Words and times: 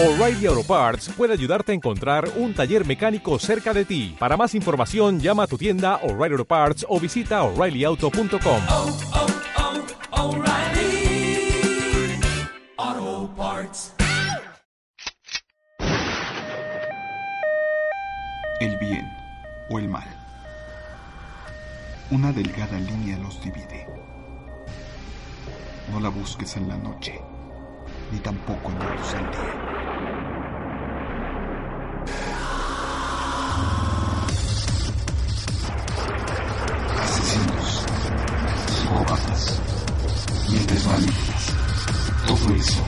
O'Reilly 0.00 0.46
Auto 0.46 0.62
Parts 0.62 1.08
puede 1.08 1.32
ayudarte 1.32 1.72
a 1.72 1.74
encontrar 1.74 2.30
un 2.36 2.54
taller 2.54 2.86
mecánico 2.86 3.36
cerca 3.40 3.74
de 3.74 3.84
ti. 3.84 4.14
Para 4.16 4.36
más 4.36 4.54
información, 4.54 5.18
llama 5.18 5.42
a 5.42 5.46
tu 5.48 5.58
tienda 5.58 5.96
O'Reilly 6.04 6.34
Auto 6.34 6.44
Parts 6.44 6.86
o 6.88 7.00
visita 7.00 7.42
oreillyauto.com. 7.42 8.62
oh, 8.70 8.96
oh, 12.78 13.30
Parts. 13.36 13.94
El 18.60 18.76
bien 18.78 19.10
o 19.68 19.80
el 19.80 19.88
mal. 19.88 20.06
Una 22.12 22.32
delgada 22.32 22.78
línea 22.78 23.18
los 23.18 23.42
divide. 23.42 23.88
No 25.90 25.98
la 25.98 26.08
busques 26.08 26.56
en 26.56 26.68
la 26.68 26.76
noche, 26.76 27.20
ni 28.10 28.18
tampoco 28.18 28.70
en 28.70 28.78
día. 28.78 28.88
Asesinos, 37.02 37.84
psicópatas, 38.66 39.60
mentes 40.50 40.86
malignas, 40.86 41.52
todo 42.26 42.54
eso. 42.54 42.82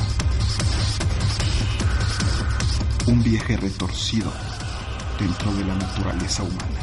Un 3.06 3.22
viaje 3.22 3.56
retorcido 3.56 4.30
dentro 5.18 5.54
de 5.54 5.64
la 5.64 5.74
naturaleza 5.74 6.42
humana. 6.42 6.80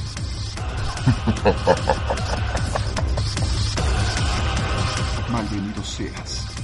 Malvenido 5.32 5.84
seas. 5.84 6.57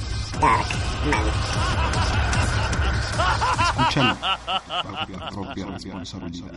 Escúchalo 3.60 4.16
bajo 4.22 5.12
la 5.12 5.30
propia 5.30 5.66
responsabilidad. 5.66 6.52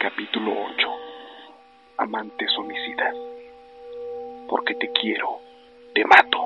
Capítulo 0.00 0.52
8. 0.52 0.88
Amantes 1.98 2.48
homicidas. 2.58 3.14
Porque 4.48 4.74
te 4.74 4.90
quiero, 5.00 5.38
te 5.94 6.04
mato. 6.04 6.38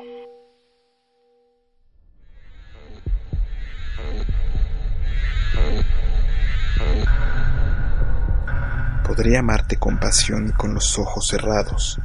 Podría 9.06 9.38
amarte 9.40 9.78
con 9.78 9.98
pasión 9.98 10.48
y 10.48 10.52
con 10.52 10.74
los 10.74 10.98
ojos 10.98 11.26
cerrados, 11.28 11.98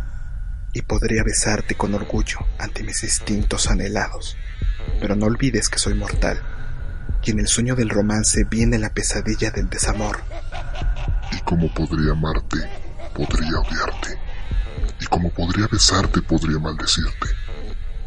y 0.74 0.82
podría 0.82 1.24
besarte 1.24 1.76
con 1.76 1.94
orgullo 1.94 2.40
ante 2.58 2.84
mis 2.84 3.04
instintos 3.04 3.68
anhelados, 3.68 4.38
pero 5.00 5.16
no 5.16 5.26
olvides 5.26 5.70
que 5.70 5.80
soy 5.80 5.94
mortal, 5.94 6.42
y 7.24 7.32
en 7.32 7.40
el 7.40 7.48
sueño 7.48 7.76
del 7.76 7.90
romance 7.90 8.44
viene 8.50 8.80
la 8.80 8.90
pesadilla 8.90 9.52
del 9.52 9.70
desamor. 9.70 10.20
Y 11.32 11.40
como 11.42 11.74
podría 11.74 12.14
amarte, 12.14 12.58
podría 13.14 13.60
odiarte. 13.60 14.18
Y 15.00 15.06
como 15.06 15.30
podría 15.30 15.68
besarte, 15.68 16.22
podría 16.22 16.60
maldecirte. 16.60 17.28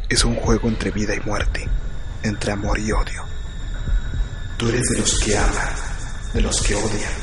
Es 0.09 0.23
un 0.25 0.35
juego 0.35 0.67
entre 0.67 0.91
vida 0.91 1.15
y 1.15 1.19
muerte, 1.21 1.67
entre 2.23 2.51
amor 2.51 2.79
y 2.79 2.91
odio. 2.91 3.23
Tú 4.57 4.69
eres 4.69 4.83
de 4.83 4.99
los 4.99 5.19
que 5.19 5.37
aman, 5.37 5.73
de 6.33 6.41
los 6.41 6.61
que 6.61 6.75
odian, 6.75 7.13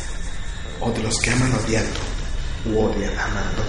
o 0.81 0.91
de 0.91 1.03
los 1.03 1.19
que 1.21 1.31
aman 1.31 1.53
odiando, 1.53 2.01
u 2.67 2.79
odian 2.79 3.19
amando. 3.19 3.63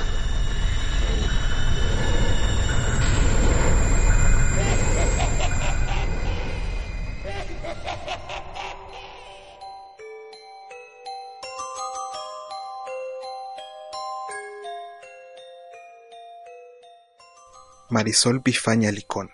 Marisol 17.94 18.40
Bifaña 18.40 18.90
Licón, 18.92 19.30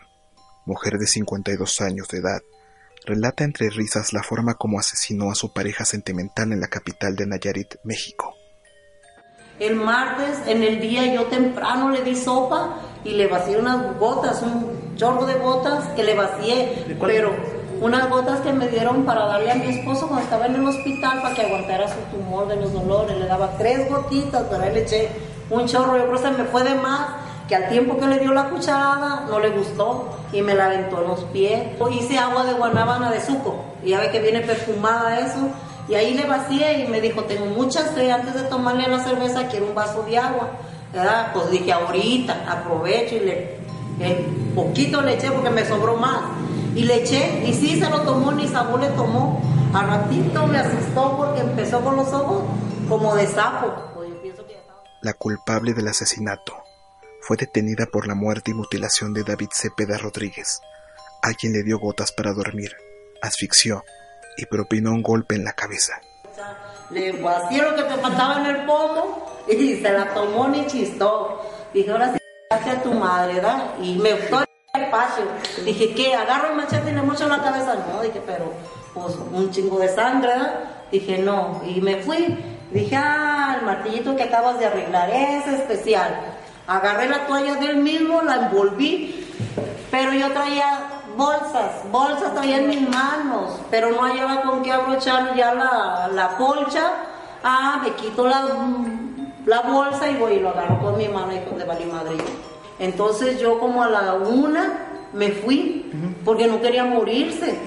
mujer 0.66 0.98
de 0.98 1.08
52 1.08 1.80
años 1.80 2.10
de 2.10 2.18
edad, 2.18 2.42
relata 3.06 3.46
entre 3.46 3.70
risas 3.70 4.12
la 4.12 4.22
forma 4.22 4.56
como 4.56 4.78
asesinó 4.78 5.32
a 5.32 5.36
su 5.36 5.54
pareja 5.54 5.86
sentimental 5.86 6.52
en 6.52 6.60
la 6.60 6.68
capital 6.68 7.16
de 7.16 7.26
Nayarit, 7.26 7.76
México. 7.86 8.36
El 9.62 9.78
martes, 9.78 10.40
en 10.46 10.62
el 10.62 10.82
día, 10.82 11.06
yo 11.06 11.28
temprano 11.28 11.90
le 11.90 12.04
di 12.04 12.18
sopa 12.18 12.82
y 13.06 13.12
le 13.12 13.28
vacié 13.28 13.58
unas 13.58 13.98
gotas, 13.98 14.42
un 14.42 14.94
chorro 14.98 15.26
de 15.26 15.36
gotas 15.36 15.88
que 15.96 16.04
le 16.04 16.16
vacié, 16.16 16.98
pero 17.00 17.34
unas 17.80 18.10
gotas 18.10 18.42
que 18.42 18.52
me 18.52 18.68
dieron 18.68 19.06
para 19.06 19.26
darle 19.26 19.52
a 19.52 19.56
mi 19.56 19.68
esposo 19.68 20.10
cuando 20.10 20.26
estaba 20.26 20.48
en 20.48 20.56
el 20.56 20.66
hospital 20.66 21.22
para 21.22 21.34
que 21.34 21.44
aguantara 21.44 21.88
su 21.88 22.02
tumor 22.12 22.50
de 22.50 22.58
los 22.58 22.74
dolores. 22.74 23.18
Le 23.18 23.26
daba 23.26 23.58
tres 23.58 23.90
gotitas, 23.90 24.44
pero 24.50 24.64
ahí 24.64 24.74
le 24.74 24.82
eché 24.82 25.10
un 25.50 25.66
chorro, 25.66 25.98
yo 25.98 26.10
creo 26.10 26.22
que 26.22 26.28
se 26.28 26.32
me 26.32 26.44
fue 26.44 26.64
de 26.64 26.76
más, 26.76 27.29
que 27.50 27.56
al 27.56 27.68
tiempo 27.68 27.98
que 27.98 28.06
le 28.06 28.20
dio 28.20 28.32
la 28.32 28.48
cucharada 28.52 29.26
no 29.28 29.40
le 29.40 29.50
gustó 29.50 30.08
y 30.32 30.44
me 30.44 30.54
la 30.54 30.68
aventó 30.68 31.02
en 31.02 31.08
los 31.08 31.22
pies. 31.26 31.64
Hice 31.92 32.20
agua 32.20 32.44
de 32.46 32.54
guanábana 32.54 33.12
de 33.12 33.20
suco 33.20 33.66
y 33.84 33.90
ya 33.90 34.00
ve 34.00 34.12
que 34.12 34.22
viene 34.22 34.42
perfumada 34.42 35.20
eso. 35.20 35.50
Y 35.90 35.96
ahí 35.96 36.14
le 36.14 36.28
vacié 36.28 36.84
y 36.84 36.88
me 36.88 37.02
dijo, 37.02 37.24
tengo 37.24 37.48
mucha 37.48 37.82
sed, 37.96 38.12
antes 38.12 38.36
de 38.36 38.44
tomarle 38.44 38.88
la 38.88 39.04
cerveza 39.04 39.48
quiero 39.48 39.66
un 39.66 39.76
vaso 39.76 40.04
de 40.04 40.20
agua. 40.20 40.52
¿verdad? 40.94 41.32
Pues 41.34 41.50
dije, 41.50 41.74
ahorita 41.74 42.46
aprovecho 42.48 43.16
y 43.16 43.20
le, 43.22 43.58
el 44.00 44.16
poquito 44.54 45.02
le 45.02 45.16
eché 45.16 45.32
porque 45.32 45.50
me 45.50 45.66
sobró 45.66 45.98
más. 45.98 46.22
Y 46.76 46.84
le 46.84 47.04
eché 47.04 47.44
y 47.48 47.54
sí 47.54 47.80
se 47.80 47.90
lo 47.90 48.02
tomó, 48.02 48.32
ni 48.32 48.48
sabor 48.48 48.80
le 48.80 48.90
tomó. 48.90 49.42
A 49.74 49.84
ratito 49.84 50.46
me 50.46 50.60
asustó 50.60 51.18
porque 51.18 51.42
empezó 51.42 51.82
con 51.82 51.96
los 51.96 52.14
ojos 52.14 52.44
como 52.88 53.16
de 53.16 53.26
sapo. 53.26 53.74
La 55.02 55.14
culpable 55.14 55.74
del 55.74 55.88
asesinato 55.88 56.69
fue 57.30 57.38
detenida 57.38 57.86
por 57.86 58.08
la 58.08 58.16
muerte 58.16 58.50
y 58.50 58.54
mutilación 58.56 59.14
de 59.14 59.24
David 59.24 59.50
Cepeda 59.54 60.00
Rodríguez. 60.00 60.62
Alguien 61.22 61.54
le 61.54 61.62
dio 61.62 61.78
gotas 61.78 62.12
para 62.12 62.34
dormir, 62.34 62.76
asfixió 63.22 63.84
y 64.36 64.48
propinó 64.48 64.94
un 64.94 65.04
golpe 65.04 65.36
en 65.36 65.44
la 65.44 65.54
cabeza. 65.54 66.02
Le 66.90 67.12
vacié 67.22 67.62
lo 67.62 67.76
que 67.76 67.84
te 67.84 67.98
faltaba 67.98 68.40
en 68.40 68.46
el 68.48 68.66
pomo 68.66 69.44
y 69.48 69.76
se 69.76 69.92
la 69.92 70.12
tomó 70.12 70.48
ni 70.48 70.66
chistó. 70.66 71.40
Dije, 71.72 71.92
ahora 71.92 72.14
sí, 72.14 72.20
a 72.50 72.82
tu 72.82 72.94
madre, 72.94 73.36
¿verdad? 73.36 73.76
Y 73.80 74.00
me 74.00 74.16
fue 74.16 74.44
al 74.74 74.90
patio. 74.90 75.26
Dije, 75.64 75.94
¿qué? 75.94 76.16
Agarro 76.16 76.50
el 76.50 76.56
machete 76.56 76.90
y 76.90 76.96
le 76.96 77.04
mocho 77.04 77.28
la 77.28 77.44
cabeza. 77.44 77.76
No, 77.94 78.02
dije, 78.02 78.24
pero 78.26 78.52
pues 78.96 79.16
un 79.32 79.52
chingo 79.52 79.78
de 79.78 79.90
sangre, 79.90 80.30
¿verdad? 80.30 80.64
Dije, 80.92 81.20
no. 81.20 81.62
Y 81.64 81.80
me 81.80 81.98
fui. 81.98 82.44
Dije, 82.72 82.96
ah, 82.96 83.58
el 83.60 83.68
martillito 83.68 84.16
que 84.16 84.24
acabas 84.24 84.58
de 84.58 84.66
arreglar 84.66 85.12
es 85.12 85.46
especial. 85.46 86.39
Agarré 86.70 87.10
la 87.10 87.26
toalla 87.26 87.56
del 87.56 87.78
mismo, 87.78 88.22
la 88.22 88.36
envolví, 88.36 89.26
pero 89.90 90.14
yo 90.14 90.32
traía 90.32 91.02
bolsas, 91.18 91.82
bolsas 91.92 92.36
traía 92.36 92.58
en 92.58 92.70
mis 92.70 92.88
manos, 92.88 93.60
pero 93.72 93.90
no 93.90 94.04
hallaba 94.04 94.44
con 94.44 94.62
qué 94.62 94.72
abrochar 94.72 95.36
ya 95.36 95.56
la, 95.56 96.10
la 96.14 96.38
colcha. 96.38 96.92
Ah, 97.44 97.80
me 97.84 97.90
quito 97.94 98.28
la, 98.28 98.44
la 99.48 99.62
bolsa 99.62 100.12
y 100.12 100.18
voy 100.18 100.34
y 100.34 100.40
lo 100.42 100.50
agarro 100.50 100.80
con 100.80 100.96
mi 100.96 101.08
mano 101.08 101.34
y 101.34 101.40
con 101.40 101.58
de 101.58 101.66
Bali 101.66 101.86
Madrid. 101.86 102.22
Entonces 102.78 103.40
yo 103.40 103.60
como 103.60 103.82
a 103.82 103.90
la 103.90 104.14
una 104.14 105.08
me 105.12 105.32
fui, 105.32 105.92
porque 106.24 106.46
no 106.46 106.62
quería 106.62 106.86
morirse. 106.86 107.58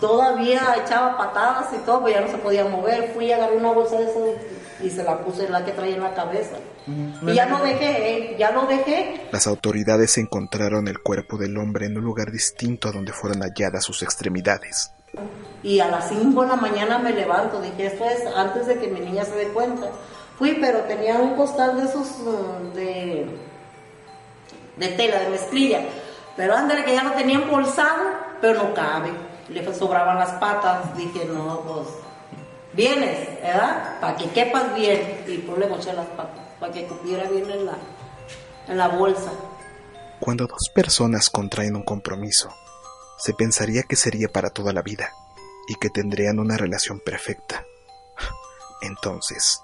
Todavía 0.00 0.62
echaba 0.84 1.16
patadas 1.16 1.72
y 1.74 1.78
todo, 1.86 2.02
pero 2.02 2.18
ya 2.18 2.26
no 2.26 2.32
se 2.32 2.38
podía 2.38 2.64
mover. 2.64 3.12
Fui 3.14 3.26
y 3.26 3.32
agarré 3.32 3.56
una 3.56 3.70
bolsa 3.70 3.98
de 3.98 4.10
eso 4.10 4.34
y 4.82 4.90
se 4.90 5.04
la 5.04 5.18
puse 5.18 5.48
la 5.48 5.64
que 5.64 5.70
traía 5.70 5.94
en 5.94 6.02
la 6.02 6.12
cabeza. 6.12 6.56
Y 6.86 7.34
ya 7.34 7.46
lo 7.46 7.58
dejé, 7.58 8.16
¿eh? 8.16 8.36
ya 8.38 8.50
lo 8.50 8.66
dejé. 8.66 9.28
Las 9.30 9.46
autoridades 9.46 10.18
encontraron 10.18 10.88
el 10.88 11.00
cuerpo 11.00 11.38
del 11.38 11.56
hombre 11.56 11.86
en 11.86 11.96
un 11.96 12.04
lugar 12.04 12.32
distinto 12.32 12.88
a 12.88 12.92
donde 12.92 13.12
fueron 13.12 13.42
halladas 13.42 13.84
sus 13.84 14.02
extremidades. 14.02 14.92
Y 15.62 15.78
a 15.80 15.88
las 15.88 16.08
5 16.08 16.42
de 16.42 16.48
la 16.48 16.56
mañana 16.56 16.98
me 16.98 17.12
levanto, 17.12 17.60
dije, 17.60 17.86
esto 17.86 18.04
es 18.04 18.26
antes 18.34 18.66
de 18.66 18.78
que 18.78 18.88
mi 18.88 19.00
niña 19.00 19.24
se 19.24 19.36
dé 19.36 19.48
cuenta. 19.48 19.88
Fui, 20.38 20.58
pero 20.60 20.80
tenía 20.80 21.16
un 21.16 21.36
costal 21.36 21.76
de 21.76 21.84
esos 21.84 22.08
de, 22.74 23.26
de 24.76 24.88
tela, 24.88 25.20
de 25.20 25.28
mezclilla. 25.28 25.82
Pero 26.36 26.56
ándale 26.56 26.84
que 26.84 26.94
ya 26.94 27.04
lo 27.04 27.12
tenía 27.12 27.36
embolsado, 27.36 28.04
pero 28.40 28.62
no 28.62 28.74
cabe. 28.74 29.10
Le 29.48 29.74
sobraban 29.74 30.18
las 30.18 30.30
patas. 30.32 30.96
Dije, 30.96 31.26
no, 31.26 31.60
pues, 31.60 31.88
vienes, 32.72 33.40
¿verdad? 33.42 34.00
Para 34.00 34.16
que 34.16 34.30
quepas 34.30 34.74
bien. 34.74 35.24
Y 35.26 35.38
pues 35.38 35.58
le 35.58 35.66
moché 35.66 35.92
las 35.92 36.06
patas, 36.06 36.41
para 36.62 36.72
que 36.72 36.86
cupiera 36.86 37.28
bien 37.28 37.50
en 37.50 37.66
la, 37.66 37.76
en 38.68 38.78
la 38.78 38.86
bolsa. 38.86 39.32
Cuando 40.20 40.46
dos 40.46 40.70
personas 40.72 41.28
contraen 41.28 41.74
un 41.74 41.82
compromiso, 41.82 42.54
se 43.18 43.34
pensaría 43.34 43.82
que 43.82 43.96
sería 43.96 44.28
para 44.28 44.50
toda 44.50 44.72
la 44.72 44.80
vida 44.80 45.10
y 45.66 45.74
que 45.74 45.90
tendrían 45.90 46.38
una 46.38 46.56
relación 46.56 47.00
perfecta. 47.00 47.66
Entonces, 48.82 49.60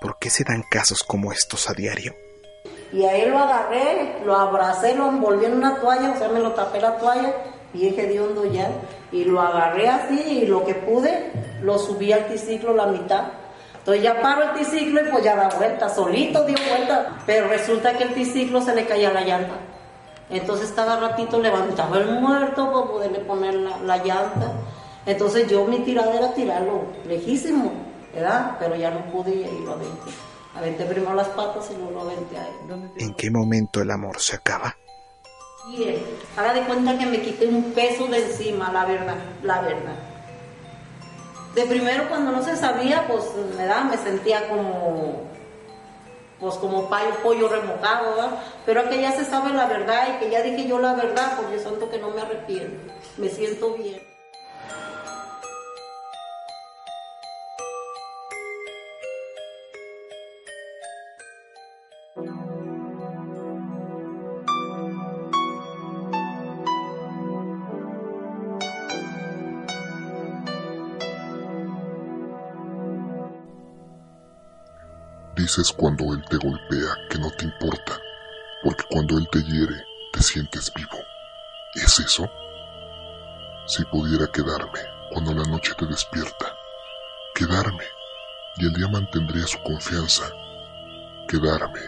¿por 0.00 0.18
qué 0.18 0.30
se 0.30 0.42
dan 0.42 0.64
casos 0.68 1.04
como 1.04 1.30
estos 1.30 1.70
a 1.70 1.74
diario? 1.74 2.12
Y 2.92 3.04
a 3.04 3.16
él 3.16 3.30
lo 3.30 3.38
agarré, 3.38 4.20
lo 4.24 4.34
abracé, 4.34 4.96
lo 4.96 5.10
envolví 5.10 5.44
en 5.44 5.58
una 5.58 5.80
toalla, 5.80 6.10
o 6.10 6.18
sea, 6.18 6.28
me 6.28 6.40
lo 6.40 6.54
tapé 6.54 6.80
la 6.80 6.98
toalla 6.98 7.36
bien 7.72 7.96
hediondo 7.96 8.44
ya, 8.46 8.68
y 9.12 9.22
lo 9.22 9.40
agarré 9.40 9.88
así 9.88 10.20
y 10.20 10.46
lo 10.46 10.64
que 10.64 10.74
pude, 10.74 11.30
lo 11.62 11.78
subí 11.78 12.12
al 12.12 12.26
triciclo 12.26 12.74
la 12.74 12.86
mitad. 12.86 13.28
Entonces 13.92 14.04
ya 14.04 14.22
paro 14.22 14.42
el 14.44 14.52
triciclo 14.52 15.00
y 15.00 15.10
pues 15.10 15.24
ya 15.24 15.34
da 15.34 15.48
vuelta, 15.48 15.88
solito 15.88 16.44
dio 16.44 16.56
vuelta, 16.68 17.18
pero 17.26 17.48
resulta 17.48 17.98
que 17.98 18.04
el 18.04 18.14
triciclo 18.14 18.62
se 18.62 18.72
le 18.72 18.86
caía 18.86 19.12
la 19.12 19.22
llanta. 19.22 19.54
Entonces 20.28 20.70
cada 20.76 21.00
ratito 21.00 21.40
levantaba 21.40 21.98
el 21.98 22.20
muerto 22.20 22.70
para 22.72 22.86
poderle 22.86 23.18
poner 23.18 23.54
la, 23.54 23.78
la 23.78 23.96
llanta. 23.96 24.52
Entonces 25.06 25.48
yo 25.48 25.64
mi 25.64 25.80
tirada 25.80 26.14
era 26.14 26.32
tirarlo 26.34 26.84
lejísimo, 27.04 27.72
¿verdad? 28.14 28.58
Pero 28.60 28.76
ya 28.76 28.92
no 28.92 29.06
pude 29.06 29.32
y 29.32 29.64
lo 29.64 29.72
aventé. 29.72 30.12
Aventé 30.54 30.84
primero 30.84 31.14
las 31.14 31.28
patas 31.28 31.68
y 31.72 31.76
luego 31.76 31.90
lo 31.90 32.00
aventé 32.02 32.36
a 32.36 32.46
él. 32.46 32.90
¿En 32.96 33.14
qué 33.14 33.28
momento 33.28 33.82
el 33.82 33.90
amor 33.90 34.20
se 34.20 34.36
acaba? 34.36 34.76
Y 35.68 35.82
eh, 35.82 36.04
haga 36.36 36.54
de 36.54 36.62
cuenta 36.62 36.96
que 36.96 37.06
me 37.06 37.20
quité 37.20 37.48
un 37.48 37.72
peso 37.72 38.06
de 38.06 38.24
encima, 38.24 38.70
la 38.70 38.84
verdad, 38.84 39.16
la 39.42 39.62
verdad. 39.62 40.09
De 41.54 41.66
primero 41.66 42.08
cuando 42.08 42.30
no 42.30 42.42
se 42.44 42.56
sabía, 42.56 43.06
pues 43.08 43.24
me 43.56 43.66
da, 43.66 43.82
me 43.84 43.96
sentía 43.96 44.48
como, 44.48 45.22
pues 46.38 46.54
como 46.56 46.88
payo, 46.88 47.10
pollo 47.22 47.48
remojado, 47.48 48.14
¿verdad? 48.14 48.30
Pero 48.64 48.88
que 48.88 49.00
ya 49.00 49.12
se 49.12 49.24
sabe 49.24 49.52
la 49.52 49.66
verdad 49.66 50.08
y 50.14 50.18
que 50.20 50.30
ya 50.30 50.42
dije 50.42 50.68
yo 50.68 50.78
la 50.78 50.94
verdad, 50.94 51.32
porque 51.36 51.56
yo 51.56 51.60
siento 51.60 51.90
que 51.90 51.98
no 51.98 52.10
me 52.10 52.20
arrepiento, 52.20 52.92
me 53.16 53.28
siento 53.28 53.74
bien. 53.74 54.09
Dices 75.50 75.72
cuando 75.72 76.14
él 76.14 76.22
te 76.30 76.36
golpea 76.36 77.08
que 77.08 77.18
no 77.18 77.28
te 77.32 77.44
importa, 77.44 78.00
porque 78.62 78.84
cuando 78.88 79.18
él 79.18 79.26
te 79.32 79.42
hiere 79.42 79.84
te 80.12 80.22
sientes 80.22 80.72
vivo. 80.72 80.96
¿Es 81.74 81.98
eso? 81.98 82.30
Si 83.66 83.84
pudiera 83.86 84.28
quedarme 84.28 84.78
cuando 85.10 85.34
la 85.34 85.42
noche 85.42 85.72
te 85.76 85.86
despierta, 85.86 86.54
quedarme 87.34 87.82
y 88.58 88.66
el 88.66 88.74
día 88.74 88.86
mantendría 88.86 89.44
su 89.48 89.60
confianza, 89.64 90.30
quedarme 91.26 91.80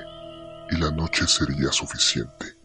y 0.68 0.78
la 0.78 0.90
noche 0.90 1.28
sería 1.28 1.70
suficiente. 1.70 2.61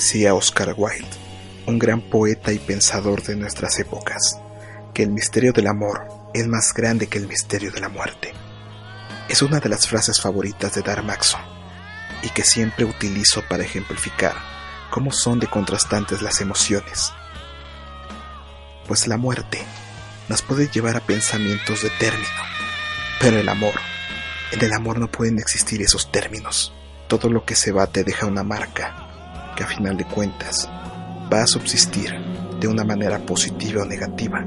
Decía 0.00 0.32
Oscar 0.32 0.72
Wilde, 0.78 1.06
un 1.66 1.78
gran 1.78 2.00
poeta 2.00 2.54
y 2.54 2.58
pensador 2.58 3.22
de 3.22 3.36
nuestras 3.36 3.78
épocas, 3.80 4.40
que 4.94 5.02
el 5.02 5.10
misterio 5.10 5.52
del 5.52 5.66
amor 5.66 6.08
es 6.32 6.48
más 6.48 6.72
grande 6.72 7.06
que 7.06 7.18
el 7.18 7.28
misterio 7.28 7.70
de 7.70 7.80
la 7.80 7.90
muerte. 7.90 8.32
Es 9.28 9.42
una 9.42 9.60
de 9.60 9.68
las 9.68 9.86
frases 9.86 10.18
favoritas 10.18 10.74
de 10.74 10.80
Dar 10.80 11.02
Maxon 11.02 11.42
y 12.22 12.30
que 12.30 12.44
siempre 12.44 12.86
utilizo 12.86 13.42
para 13.46 13.62
ejemplificar 13.62 14.32
cómo 14.90 15.12
son 15.12 15.38
de 15.38 15.48
contrastantes 15.48 16.22
las 16.22 16.40
emociones. 16.40 17.12
Pues 18.88 19.06
la 19.06 19.18
muerte 19.18 19.62
nos 20.30 20.40
puede 20.40 20.68
llevar 20.68 20.96
a 20.96 21.04
pensamientos 21.04 21.82
de 21.82 21.90
término, 21.90 22.42
pero 23.20 23.38
el 23.38 23.50
amor, 23.50 23.74
en 24.50 24.64
el 24.64 24.72
amor 24.72 24.98
no 24.98 25.10
pueden 25.10 25.38
existir 25.38 25.82
esos 25.82 26.10
términos. 26.10 26.72
Todo 27.06 27.28
lo 27.28 27.44
que 27.44 27.54
se 27.54 27.70
va 27.70 27.86
te 27.86 28.02
deja 28.02 28.24
una 28.24 28.42
marca 28.42 29.09
a 29.62 29.66
final 29.66 29.96
de 29.96 30.04
cuentas 30.04 30.68
va 31.32 31.42
a 31.42 31.46
subsistir 31.46 32.12
de 32.60 32.68
una 32.68 32.84
manera 32.84 33.18
positiva 33.18 33.82
o 33.82 33.86
negativa, 33.86 34.44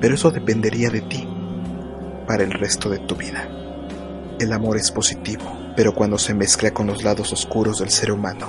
pero 0.00 0.14
eso 0.14 0.30
dependería 0.30 0.90
de 0.90 1.00
ti 1.02 1.26
para 2.26 2.44
el 2.44 2.52
resto 2.52 2.88
de 2.88 2.98
tu 2.98 3.16
vida. 3.16 3.48
El 4.38 4.52
amor 4.52 4.76
es 4.76 4.90
positivo, 4.90 5.44
pero 5.76 5.94
cuando 5.94 6.18
se 6.18 6.34
mezcla 6.34 6.72
con 6.72 6.86
los 6.86 7.02
lados 7.02 7.32
oscuros 7.32 7.78
del 7.78 7.90
ser 7.90 8.12
humano, 8.12 8.48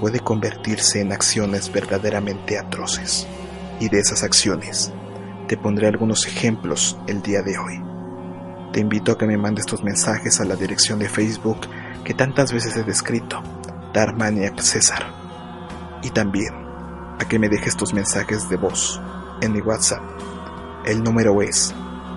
puede 0.00 0.20
convertirse 0.20 1.00
en 1.00 1.12
acciones 1.12 1.70
verdaderamente 1.70 2.58
atroces. 2.58 3.26
Y 3.78 3.88
de 3.88 3.98
esas 3.98 4.22
acciones, 4.22 4.92
te 5.46 5.56
pondré 5.56 5.88
algunos 5.88 6.26
ejemplos 6.26 6.96
el 7.06 7.22
día 7.22 7.42
de 7.42 7.58
hoy. 7.58 7.82
Te 8.72 8.80
invito 8.80 9.12
a 9.12 9.18
que 9.18 9.26
me 9.26 9.36
mandes 9.36 9.66
tus 9.66 9.82
mensajes 9.82 10.40
a 10.40 10.44
la 10.44 10.56
dirección 10.56 10.98
de 10.98 11.08
Facebook 11.08 11.60
que 12.04 12.14
tantas 12.14 12.52
veces 12.52 12.76
he 12.76 12.84
descrito, 12.84 13.42
Darmaniac 13.92 14.60
César. 14.60 15.06
Y 16.02 16.10
también 16.10 16.54
a 17.18 17.24
que 17.28 17.38
me 17.38 17.48
dejes 17.48 17.76
tus 17.76 17.92
mensajes 17.92 18.48
de 18.48 18.56
voz 18.56 19.00
en 19.40 19.52
mi 19.52 19.60
WhatsApp. 19.60 20.02
El 20.84 21.02
número 21.02 21.42
es 21.42 21.74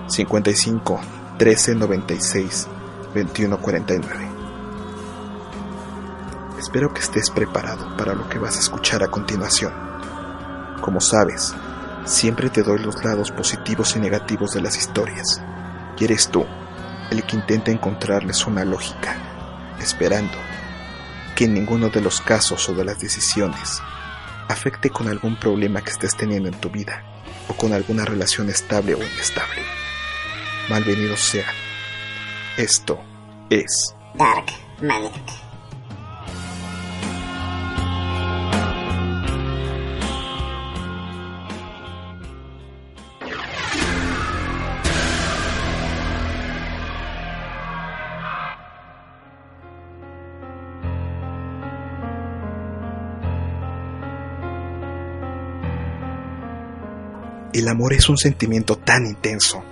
55 0.07 1.01
13 1.37 1.75
96 1.75 2.67
21 3.13 3.57
49. 3.57 4.29
Espero 6.59 6.93
que 6.93 7.01
estés 7.01 7.29
preparado 7.29 7.97
para 7.97 8.13
lo 8.13 8.29
que 8.29 8.39
vas 8.39 8.55
a 8.55 8.59
escuchar 8.59 9.03
a 9.03 9.09
continuación. 9.09 9.73
Como 10.81 11.01
sabes, 11.01 11.53
siempre 12.05 12.49
te 12.49 12.63
doy 12.63 12.79
los 12.79 13.03
lados 13.03 13.31
positivos 13.31 13.95
y 13.95 13.99
negativos 13.99 14.53
de 14.53 14.61
las 14.61 14.77
historias. 14.77 15.41
Y 15.97 16.05
eres 16.05 16.29
tú 16.29 16.45
el 17.11 17.23
que 17.23 17.35
intenta 17.35 17.71
encontrarles 17.71 18.47
una 18.47 18.65
lógica, 18.65 19.15
esperando 19.79 20.37
que 21.35 21.45
en 21.45 21.53
ninguno 21.53 21.89
de 21.89 22.01
los 22.01 22.21
casos 22.21 22.67
o 22.69 22.73
de 22.73 22.85
las 22.85 22.99
decisiones 22.99 23.81
afecte 24.47 24.89
con 24.89 25.07
algún 25.07 25.35
problema 25.35 25.81
que 25.81 25.91
estés 25.91 26.15
teniendo 26.15 26.49
en 26.49 26.59
tu 26.59 26.69
vida 26.69 27.03
o 27.47 27.53
con 27.53 27.73
alguna 27.73 28.05
relación 28.05 28.49
estable 28.49 28.95
o 28.95 28.99
inestable. 28.99 29.61
Malvenidos 30.69 31.19
sean. 31.19 31.53
Esto 32.57 32.99
es 33.49 33.95
Dark 34.15 34.45
Magnetic. 34.81 35.52
El 57.53 57.67
amor 57.67 57.93
es 57.93 58.09
un 58.09 58.17
sentimiento 58.17 58.77
tan 58.79 59.05
intenso 59.05 59.63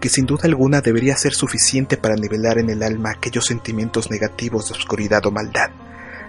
que 0.00 0.08
sin 0.08 0.26
duda 0.26 0.42
alguna 0.46 0.80
debería 0.80 1.16
ser 1.16 1.32
suficiente 1.32 1.96
para 1.96 2.16
nivelar 2.16 2.58
en 2.58 2.70
el 2.70 2.82
alma 2.82 3.10
aquellos 3.10 3.46
sentimientos 3.46 4.10
negativos 4.10 4.66
de 4.66 4.74
oscuridad 4.74 5.24
o 5.26 5.30
maldad, 5.30 5.70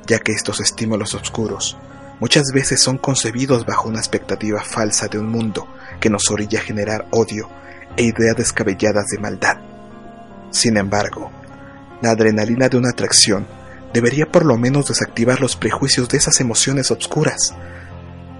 ya 0.05 0.19
que 0.19 0.31
estos 0.31 0.59
estímulos 0.59 1.15
oscuros 1.15 1.75
muchas 2.19 2.51
veces 2.53 2.81
son 2.81 2.99
concebidos 2.99 3.65
bajo 3.65 3.89
una 3.89 3.97
expectativa 3.97 4.61
falsa 4.61 5.07
de 5.07 5.17
un 5.17 5.29
mundo 5.29 5.67
que 5.99 6.11
nos 6.11 6.29
orilla 6.29 6.59
a 6.59 6.63
generar 6.63 7.07
odio 7.09 7.49
e 7.97 8.03
ideas 8.03 8.35
descabelladas 8.37 9.07
de 9.07 9.17
maldad. 9.17 9.57
Sin 10.51 10.77
embargo, 10.77 11.31
la 12.03 12.11
adrenalina 12.11 12.69
de 12.69 12.77
una 12.77 12.89
atracción 12.89 13.47
debería 13.91 14.27
por 14.27 14.45
lo 14.45 14.55
menos 14.55 14.89
desactivar 14.89 15.41
los 15.41 15.55
prejuicios 15.55 16.09
de 16.09 16.19
esas 16.19 16.39
emociones 16.41 16.91
oscuras, 16.91 17.55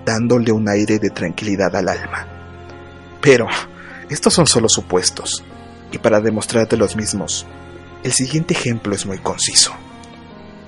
dándole 0.06 0.52
un 0.52 0.70
aire 0.70 1.00
de 1.00 1.10
tranquilidad 1.10 1.76
al 1.76 1.90
alma. 1.90 2.41
Pero 3.22 3.48
estos 4.10 4.34
son 4.34 4.48
solo 4.48 4.68
supuestos, 4.68 5.44
y 5.92 6.00
para 6.00 6.20
demostrarte 6.20 6.76
los 6.76 6.96
mismos, 6.96 7.46
el 8.04 8.12
siguiente 8.12 8.54
ejemplo 8.56 8.96
es 8.96 9.06
muy 9.06 9.20
conciso. 9.20 9.72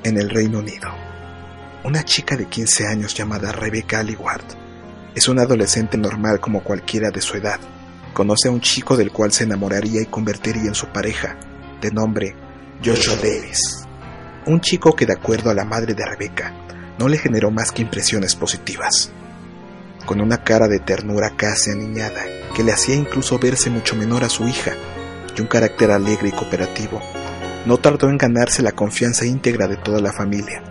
En 0.04 0.18
el 0.18 0.30
Reino 0.30 0.60
Unido, 0.60 0.90
una 1.84 2.04
chica 2.04 2.36
de 2.36 2.46
15 2.46 2.88
años 2.88 3.14
llamada 3.16 3.52
Rebecca 3.52 4.00
Allyward 4.00 4.44
es 5.16 5.28
una 5.28 5.44
adolescente 5.44 5.98
normal 5.98 6.40
como 6.40 6.64
cualquiera 6.64 7.10
de 7.10 7.22
su 7.22 7.38
edad. 7.38 7.60
Conoce 8.14 8.48
a 8.48 8.52
un 8.52 8.62
chico 8.62 8.96
del 8.96 9.12
cual 9.12 9.32
se 9.32 9.44
enamoraría 9.44 10.02
y 10.02 10.06
convertiría 10.06 10.64
en 10.68 10.76
su 10.76 10.88
pareja, 10.88 11.38
de 11.82 11.92
nombre 11.92 12.36
Joshua 12.84 13.16
Davis. 13.16 13.86
Un 14.46 14.62
chico 14.62 14.96
que 14.96 15.06
de 15.06 15.14
acuerdo 15.14 15.50
a 15.50 15.54
la 15.54 15.66
madre 15.66 15.94
de 15.94 16.06
Rebecca, 16.06 16.54
no 17.00 17.08
le 17.08 17.18
generó 17.18 17.50
más 17.50 17.72
que 17.72 17.82
impresiones 17.82 18.36
positivas. 18.36 19.12
Con 20.06 20.22
una 20.22 20.44
cara 20.44 20.68
de 20.68 20.80
ternura 20.80 21.34
casi 21.36 21.72
aniñada, 21.72 22.24
que 22.56 22.64
le 22.64 22.72
hacía 22.72 22.96
incluso 22.96 23.40
verse 23.40 23.70
mucho 23.70 23.96
menor 23.96 24.24
a 24.24 24.30
su 24.30 24.48
hija, 24.48 24.74
y 25.36 25.42
un 25.42 25.48
carácter 25.48 25.92
alegre 25.92 26.30
y 26.30 26.32
cooperativo, 26.32 27.02
no 27.66 27.78
tardó 27.78 28.10
en 28.10 28.18
ganarse 28.18 28.62
la 28.62 28.74
confianza 28.74 29.26
íntegra 29.26 29.68
de 29.68 29.78
toda 29.78 30.02
la 30.02 30.12
familia, 30.12 30.62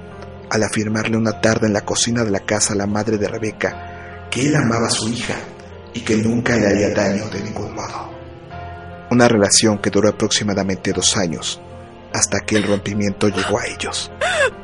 al 0.51 0.62
afirmarle 0.62 1.17
una 1.17 1.41
tarde 1.41 1.67
en 1.67 1.73
la 1.73 1.81
cocina 1.81 2.25
de 2.25 2.31
la 2.31 2.41
casa 2.41 2.75
a 2.75 2.77
la 2.77 2.87
madre 2.87 3.17
de 3.17 3.27
Rebeca 3.27 4.29
que 4.31 4.47
él 4.47 4.57
amaba 4.57 4.87
a 4.87 4.91
su 4.91 5.09
hija 5.09 5.35
y 5.93 6.01
que 6.01 6.17
nunca 6.17 6.57
le 6.57 6.67
haría 6.67 6.95
daño 6.95 7.29
de 7.29 7.43
ningún 7.43 7.75
modo. 7.75 8.11
Una 9.11 9.29
relación 9.29 9.79
que 9.79 9.91
duró 9.91 10.09
aproximadamente 10.09 10.93
dos 10.93 11.17
años, 11.19 11.61
hasta 12.15 12.41
que 12.41 12.57
el 12.57 12.65
rompimiento 12.65 13.29
llegó 13.29 13.59
a 13.59 13.67
ellos, 13.67 14.11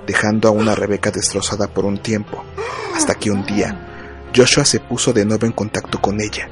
dejando 0.06 0.48
a 0.48 0.52
una 0.52 0.74
Rebeca 0.74 1.10
destrozada 1.10 1.68
por 1.68 1.84
un 1.84 1.98
tiempo, 1.98 2.42
hasta 2.94 3.14
que 3.14 3.30
un 3.30 3.44
día 3.44 3.87
Joshua 4.34 4.64
se 4.64 4.80
puso 4.80 5.12
de 5.12 5.24
nuevo 5.24 5.46
en 5.46 5.52
contacto 5.52 6.00
con 6.00 6.20
ella, 6.20 6.48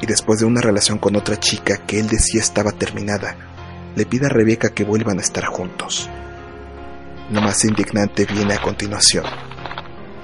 y 0.00 0.06
después 0.06 0.40
de 0.40 0.46
una 0.46 0.60
relación 0.60 0.98
con 0.98 1.16
otra 1.16 1.38
chica 1.38 1.78
que 1.86 1.98
él 1.98 2.08
decía 2.08 2.40
estaba 2.40 2.72
terminada, 2.72 3.36
le 3.96 4.06
pide 4.06 4.26
a 4.26 4.30
Rebeca 4.30 4.70
que 4.70 4.84
vuelvan 4.84 5.18
a 5.18 5.22
estar 5.22 5.44
juntos. 5.46 6.08
Lo 7.30 7.42
más 7.42 7.64
indignante 7.64 8.24
viene 8.24 8.54
a 8.54 8.62
continuación. 8.62 9.24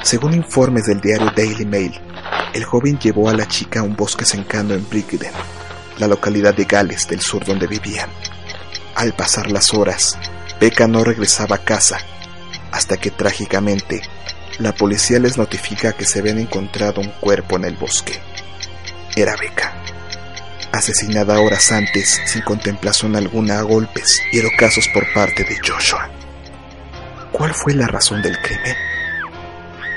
Según 0.02 0.34
informes 0.34 0.84
del 0.86 1.00
diario 1.00 1.30
Daily 1.34 1.64
Mail, 1.64 2.00
el 2.54 2.64
joven 2.64 2.98
llevó 2.98 3.28
a 3.28 3.34
la 3.34 3.46
chica 3.46 3.80
a 3.80 3.82
un 3.82 3.96
bosque 3.96 4.24
cercano 4.24 4.74
en 4.74 4.88
Brigden, 4.88 5.32
la 5.98 6.06
localidad 6.06 6.54
de 6.54 6.64
Gales 6.64 7.08
del 7.08 7.20
sur 7.20 7.44
donde 7.44 7.66
vivían. 7.66 8.08
Al 8.94 9.12
pasar 9.14 9.50
las 9.50 9.74
horas, 9.74 10.16
Becca 10.60 10.86
no 10.86 11.02
regresaba 11.02 11.56
a 11.56 11.64
casa, 11.64 11.98
hasta 12.70 12.96
que 12.96 13.10
trágicamente 13.10 14.02
la 14.58 14.72
policía 14.72 15.18
les 15.18 15.36
notifica 15.36 15.92
que 15.92 16.04
se 16.04 16.20
habían 16.20 16.38
encontrado 16.38 17.00
un 17.00 17.10
cuerpo 17.20 17.56
en 17.56 17.64
el 17.64 17.76
bosque. 17.76 18.20
Era 19.16 19.34
Becca, 19.36 19.74
asesinada 20.72 21.40
horas 21.40 21.72
antes 21.72 22.20
sin 22.26 22.42
contemplación 22.42 23.16
alguna 23.16 23.58
a 23.58 23.62
golpes 23.62 24.20
y 24.32 24.40
casos 24.56 24.88
por 24.92 25.12
parte 25.12 25.44
de 25.44 25.56
Joshua. 25.56 26.08
¿Cuál 27.32 27.52
fue 27.52 27.74
la 27.74 27.88
razón 27.88 28.22
del 28.22 28.38
crimen? 28.38 28.76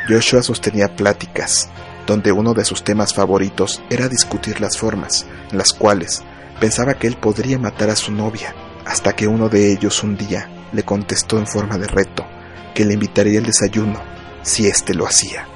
Joshua 0.09 0.41
sostenía 0.41 0.95
pláticas, 0.95 1.69
donde 2.07 2.31
uno 2.31 2.53
de 2.53 2.65
sus 2.65 2.83
temas 2.83 3.13
favoritos 3.13 3.81
era 3.89 4.07
discutir 4.07 4.59
las 4.59 4.77
formas 4.77 5.25
en 5.51 5.57
las 5.57 5.73
cuales 5.73 6.23
pensaba 6.59 6.95
que 6.95 7.07
él 7.07 7.17
podría 7.17 7.59
matar 7.59 7.91
a 7.91 7.95
su 7.95 8.11
novia, 8.11 8.55
hasta 8.85 9.13
que 9.15 9.27
uno 9.27 9.49
de 9.49 9.71
ellos 9.71 10.01
un 10.03 10.17
día 10.17 10.49
le 10.71 10.83
contestó 10.83 11.37
en 11.37 11.45
forma 11.45 11.77
de 11.77 11.87
reto 11.87 12.25
que 12.73 12.85
le 12.85 12.93
invitaría 12.93 13.39
al 13.39 13.45
desayuno 13.45 14.16
si 14.47 14.67
éste 14.67 14.93
lo 14.93 15.05
hacía. 15.05 15.47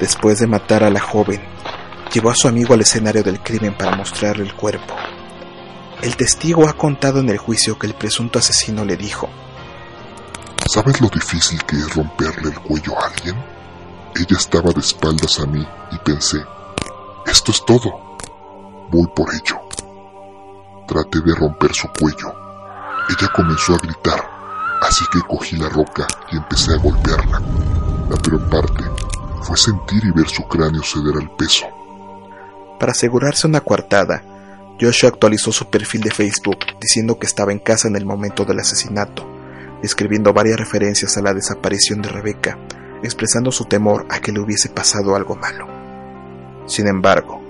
Después 0.00 0.38
de 0.38 0.46
matar 0.46 0.84
a 0.84 0.90
la 0.90 1.00
joven, 1.00 1.40
llevó 2.12 2.30
a 2.30 2.34
su 2.34 2.48
amigo 2.48 2.74
al 2.74 2.82
escenario 2.82 3.22
del 3.22 3.40
crimen 3.40 3.74
para 3.76 3.96
mostrarle 3.96 4.44
el 4.44 4.54
cuerpo. 4.54 4.94
El 6.02 6.16
testigo 6.16 6.68
ha 6.68 6.74
contado 6.74 7.20
en 7.20 7.28
el 7.28 7.38
juicio 7.38 7.78
que 7.78 7.88
el 7.88 7.94
presunto 7.94 8.38
asesino 8.38 8.84
le 8.84 8.96
dijo, 8.96 9.28
¿Sabes 10.66 11.00
lo 11.00 11.08
difícil 11.08 11.64
que 11.64 11.76
es 11.76 11.94
romperle 11.94 12.50
el 12.50 12.60
cuello 12.60 12.98
a 13.00 13.06
alguien? 13.06 13.36
Ella 14.14 14.36
estaba 14.36 14.70
de 14.70 14.80
espaldas 14.80 15.40
a 15.40 15.46
mí 15.46 15.66
y 15.90 15.98
pensé, 15.98 16.38
esto 17.26 17.52
es 17.52 17.64
todo, 17.64 18.16
voy 18.90 19.06
por 19.14 19.34
ello. 19.34 19.58
Traté 20.86 21.20
de 21.20 21.34
romper 21.34 21.74
su 21.74 21.88
cuello. 21.88 22.32
Ella 23.08 23.28
comenzó 23.34 23.74
a 23.74 23.78
gritar, 23.78 24.37
así 24.80 25.04
que 25.12 25.20
cogí 25.20 25.56
la 25.56 25.68
roca 25.68 26.06
y 26.32 26.36
empecé 26.36 26.74
a 26.74 26.78
golpearla. 26.78 27.40
La 28.10 28.16
peor 28.16 28.48
parte 28.48 28.84
fue 29.42 29.56
sentir 29.56 30.04
y 30.04 30.10
ver 30.10 30.28
su 30.28 30.44
cráneo 30.44 30.82
ceder 30.82 31.16
al 31.16 31.30
peso. 31.36 31.66
Para 32.78 32.92
asegurarse 32.92 33.46
una 33.46 33.60
coartada, 33.60 34.22
Joshua 34.80 35.10
actualizó 35.10 35.50
su 35.50 35.68
perfil 35.68 36.02
de 36.02 36.10
Facebook 36.10 36.58
diciendo 36.80 37.18
que 37.18 37.26
estaba 37.26 37.52
en 37.52 37.58
casa 37.58 37.88
en 37.88 37.96
el 37.96 38.06
momento 38.06 38.44
del 38.44 38.60
asesinato, 38.60 39.26
escribiendo 39.82 40.32
varias 40.32 40.58
referencias 40.58 41.16
a 41.16 41.22
la 41.22 41.34
desaparición 41.34 42.00
de 42.00 42.08
Rebeca, 42.08 42.58
expresando 43.02 43.50
su 43.50 43.64
temor 43.64 44.06
a 44.10 44.20
que 44.20 44.32
le 44.32 44.40
hubiese 44.40 44.68
pasado 44.68 45.16
algo 45.16 45.34
malo. 45.34 45.66
Sin 46.66 46.86
embargo, 46.86 47.40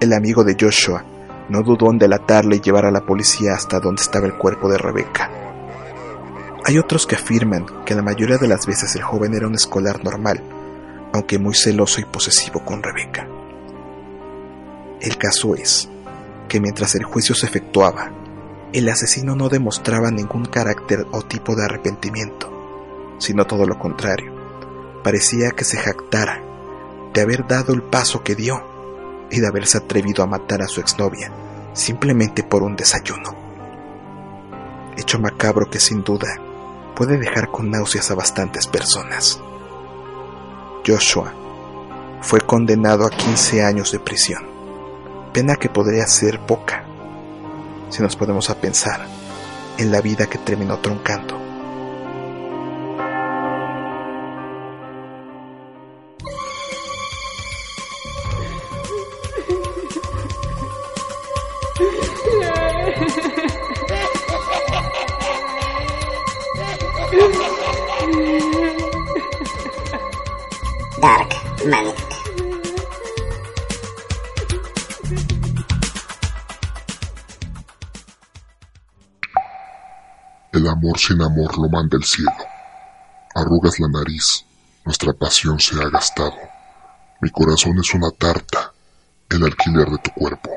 el 0.00 0.12
amigo 0.12 0.44
de 0.44 0.56
Joshua 0.58 1.04
no 1.48 1.62
dudó 1.62 1.90
en 1.90 1.98
delatarle 1.98 2.56
y 2.56 2.60
llevar 2.60 2.84
a 2.84 2.92
la 2.92 3.04
policía 3.04 3.54
hasta 3.54 3.80
donde 3.80 4.02
estaba 4.02 4.26
el 4.26 4.34
cuerpo 4.34 4.68
de 4.68 4.78
Rebeca. 4.78 5.49
Hay 6.64 6.78
otros 6.78 7.06
que 7.06 7.16
afirman 7.16 7.66
que 7.84 7.94
la 7.94 8.02
mayoría 8.02 8.36
de 8.36 8.48
las 8.48 8.66
veces 8.66 8.94
el 8.94 9.02
joven 9.02 9.34
era 9.34 9.46
un 9.46 9.54
escolar 9.54 10.04
normal, 10.04 10.42
aunque 11.12 11.38
muy 11.38 11.54
celoso 11.54 12.00
y 12.00 12.04
posesivo 12.04 12.64
con 12.64 12.82
Rebeca. 12.82 13.26
El 15.00 15.16
caso 15.16 15.54
es 15.54 15.88
que 16.48 16.60
mientras 16.60 16.94
el 16.94 17.04
juicio 17.04 17.34
se 17.34 17.46
efectuaba, 17.46 18.10
el 18.72 18.88
asesino 18.88 19.34
no 19.34 19.48
demostraba 19.48 20.10
ningún 20.10 20.44
carácter 20.44 21.06
o 21.12 21.22
tipo 21.22 21.56
de 21.56 21.64
arrepentimiento, 21.64 23.16
sino 23.18 23.46
todo 23.46 23.64
lo 23.66 23.78
contrario. 23.78 24.32
Parecía 25.02 25.52
que 25.52 25.64
se 25.64 25.78
jactara 25.78 26.42
de 27.14 27.20
haber 27.22 27.46
dado 27.46 27.72
el 27.72 27.82
paso 27.82 28.22
que 28.22 28.34
dio 28.34 28.62
y 29.30 29.40
de 29.40 29.46
haberse 29.46 29.78
atrevido 29.78 30.22
a 30.22 30.26
matar 30.26 30.62
a 30.62 30.68
su 30.68 30.80
exnovia 30.80 31.32
simplemente 31.72 32.42
por 32.42 32.62
un 32.62 32.76
desayuno. 32.76 33.34
Hecho 34.96 35.18
macabro 35.18 35.70
que 35.70 35.80
sin 35.80 36.02
duda 36.02 36.28
puede 37.00 37.16
dejar 37.16 37.50
con 37.50 37.70
náuseas 37.70 38.10
a 38.10 38.14
bastantes 38.14 38.66
personas. 38.66 39.40
Joshua 40.86 41.32
fue 42.20 42.42
condenado 42.42 43.06
a 43.06 43.10
15 43.10 43.64
años 43.64 43.90
de 43.90 43.98
prisión 43.98 44.44
pena 45.32 45.56
que 45.56 45.70
podría 45.70 46.06
ser 46.06 46.40
poca 46.40 46.84
si 47.88 48.02
nos 48.02 48.16
podemos 48.16 48.50
a 48.50 48.56
pensar 48.56 49.06
en 49.78 49.90
la 49.90 50.02
vida 50.02 50.26
que 50.26 50.36
terminó 50.36 50.76
troncando. 50.80 51.39
Amor 81.18 81.58
lo 81.58 81.68
manda 81.68 81.96
el 81.96 82.04
cielo. 82.04 82.32
Arrugas 83.34 83.80
la 83.80 83.88
nariz, 83.88 84.44
nuestra 84.84 85.12
pasión 85.12 85.58
se 85.58 85.74
ha 85.80 85.88
gastado. 85.88 86.36
Mi 87.20 87.30
corazón 87.30 87.78
es 87.78 87.92
una 87.94 88.10
tarta, 88.10 88.72
el 89.28 89.44
alquiler 89.44 89.88
de 89.88 89.98
tu 89.98 90.10
cuerpo. 90.12 90.50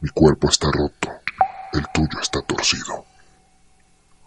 Mi 0.00 0.08
cuerpo 0.10 0.48
está 0.48 0.70
roto, 0.72 1.08
el 1.72 1.86
tuyo 1.92 2.20
está 2.20 2.40
torcido. 2.42 3.04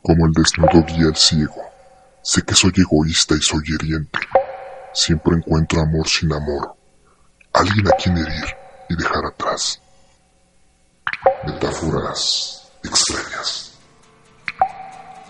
Como 0.01 0.25
el 0.25 0.33
desnudo 0.33 0.85
guía 0.85 1.07
el 1.07 1.15
ciego, 1.15 1.61
sé 2.21 2.41
que 2.43 2.55
soy 2.55 2.73
egoísta 2.77 3.35
y 3.35 3.41
soy 3.41 3.63
hiriente. 3.67 4.19
Siempre 4.93 5.35
encuentro 5.35 5.81
amor 5.81 6.07
sin 6.07 6.31
amor, 6.31 6.75
alguien 7.53 7.87
a 7.87 7.91
quien 7.91 8.17
herir 8.17 8.45
y 8.89 8.95
dejar 8.95 9.25
atrás. 9.25 9.81
Metáforas 11.45 12.71
extrañas 12.83 13.72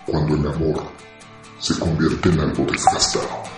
cuando 0.06 0.34
el 0.34 0.46
amor 0.46 0.82
se 1.58 1.78
convierte 1.78 2.28
en 2.28 2.40
algo 2.40 2.64
desgastado. 2.64 3.53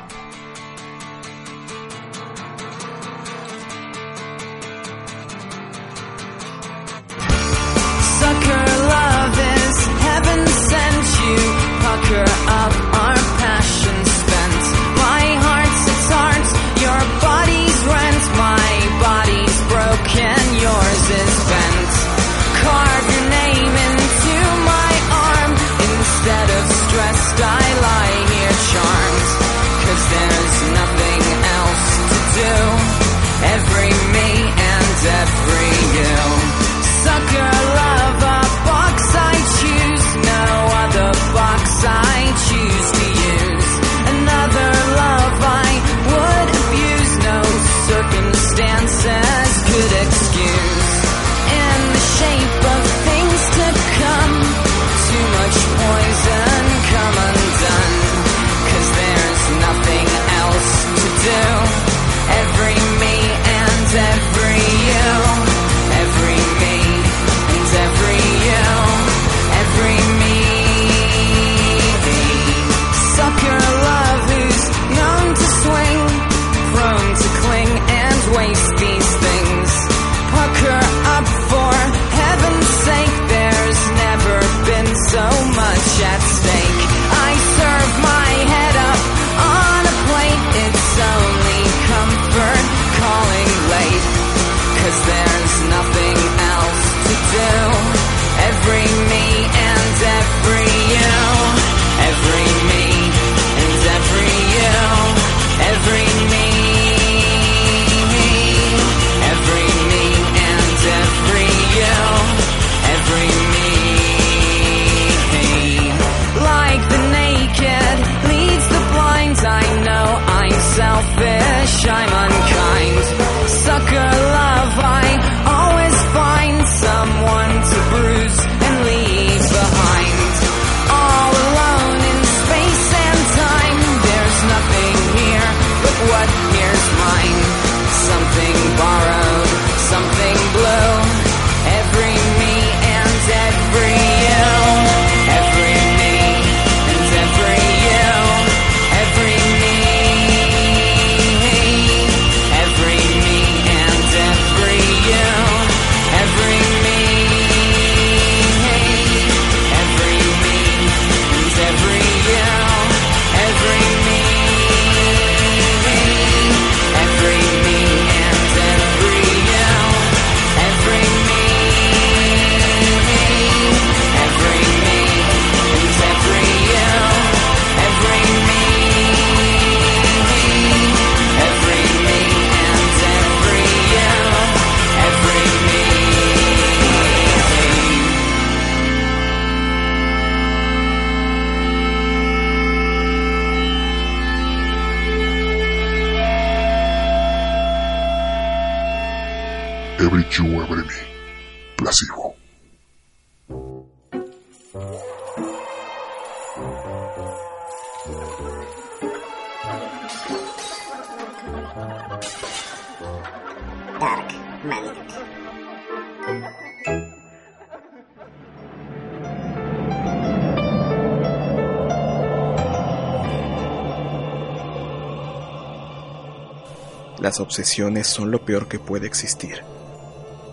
Las 227.37 227.43
obsesiones 227.43 228.07
son 228.07 228.31
lo 228.31 228.43
peor 228.47 228.67
que 228.67 228.79
puede 228.79 229.07
existir. 229.07 229.63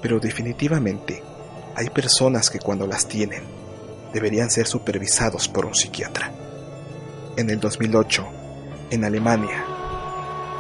Pero 0.02 0.20
definitivamente 0.20 1.24
hay 1.78 1.90
personas 1.90 2.50
que 2.50 2.60
cuando 2.60 2.86
las 2.86 3.08
tienen 3.08 3.42
deberían 4.12 4.52
ser 4.52 4.68
supervisados 4.68 5.48
por 5.48 5.66
un 5.66 5.76
psiquiatra. 5.76 6.34
En 7.38 7.50
el 7.50 7.62
2008, 7.62 8.28
en 8.90 9.06
Alemania, 9.06 9.64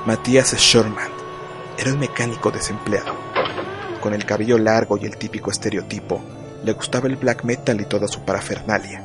Matthias 0.05 0.55
Schurman 0.55 1.11
era 1.77 1.91
un 1.91 1.99
mecánico 1.99 2.51
desempleado. 2.51 3.13
Con 3.99 4.13
el 4.13 4.25
cabello 4.25 4.57
largo 4.57 4.97
y 4.97 5.03
el 5.03 5.17
típico 5.17 5.51
estereotipo, 5.51 6.21
le 6.63 6.71
gustaba 6.71 7.09
el 7.09 7.17
black 7.17 7.43
metal 7.43 7.81
y 7.81 7.85
toda 7.85 8.07
su 8.07 8.21
parafernalia. 8.21 9.03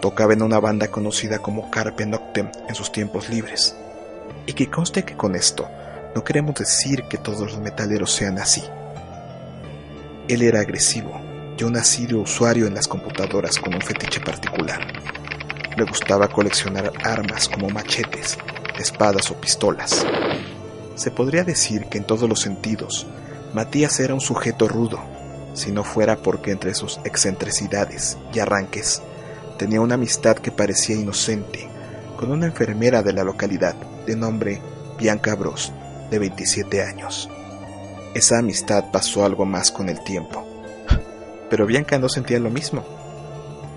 Tocaba 0.00 0.32
en 0.32 0.42
una 0.42 0.58
banda 0.58 0.88
conocida 0.88 1.38
como 1.38 1.70
Carpe 1.70 2.04
Noctem 2.04 2.50
en 2.68 2.74
sus 2.74 2.90
tiempos 2.90 3.28
libres. 3.28 3.76
Y 4.44 4.54
que 4.54 4.68
conste 4.68 5.04
que 5.04 5.16
con 5.16 5.36
esto 5.36 5.68
no 6.14 6.24
queremos 6.24 6.54
decir 6.54 7.04
que 7.04 7.18
todos 7.18 7.40
los 7.40 7.58
metaleros 7.58 8.12
sean 8.12 8.38
así. 8.38 8.62
Él 10.28 10.42
era 10.42 10.60
agresivo 10.60 11.20
y 11.58 11.64
un 11.64 11.76
asiduo 11.76 12.22
usuario 12.22 12.66
en 12.66 12.74
las 12.74 12.88
computadoras 12.88 13.58
con 13.58 13.74
un 13.74 13.80
fetiche 13.80 14.20
particular. 14.20 14.80
Le 15.76 15.84
gustaba 15.84 16.28
coleccionar 16.28 16.92
armas 17.02 17.48
como 17.48 17.70
machetes, 17.70 18.36
espadas 18.78 19.30
o 19.30 19.40
pistolas. 19.40 20.06
Se 20.94 21.10
podría 21.10 21.44
decir 21.44 21.86
que 21.86 21.98
en 21.98 22.04
todos 22.04 22.28
los 22.28 22.40
sentidos, 22.40 23.06
Matías 23.54 24.00
era 24.00 24.14
un 24.14 24.20
sujeto 24.20 24.68
rudo, 24.68 25.00
si 25.54 25.72
no 25.72 25.84
fuera 25.84 26.16
porque 26.16 26.50
entre 26.50 26.74
sus 26.74 27.00
excentricidades 27.04 28.16
y 28.32 28.38
arranques 28.38 29.02
tenía 29.58 29.80
una 29.80 29.94
amistad 29.94 30.36
que 30.36 30.50
parecía 30.50 30.96
inocente 30.96 31.68
con 32.16 32.30
una 32.30 32.46
enfermera 32.46 33.02
de 33.02 33.12
la 33.12 33.24
localidad 33.24 33.74
de 34.06 34.16
nombre 34.16 34.60
Bianca 34.98 35.34
Bros, 35.34 35.72
de 36.12 36.18
27 36.18 36.82
años. 36.82 37.30
Esa 38.12 38.38
amistad 38.38 38.90
pasó 38.92 39.24
algo 39.24 39.46
más 39.46 39.70
con 39.70 39.88
el 39.88 40.04
tiempo, 40.04 40.46
pero 41.48 41.66
Bianca 41.66 41.98
no 41.98 42.10
sentía 42.10 42.38
lo 42.38 42.50
mismo. 42.50 42.84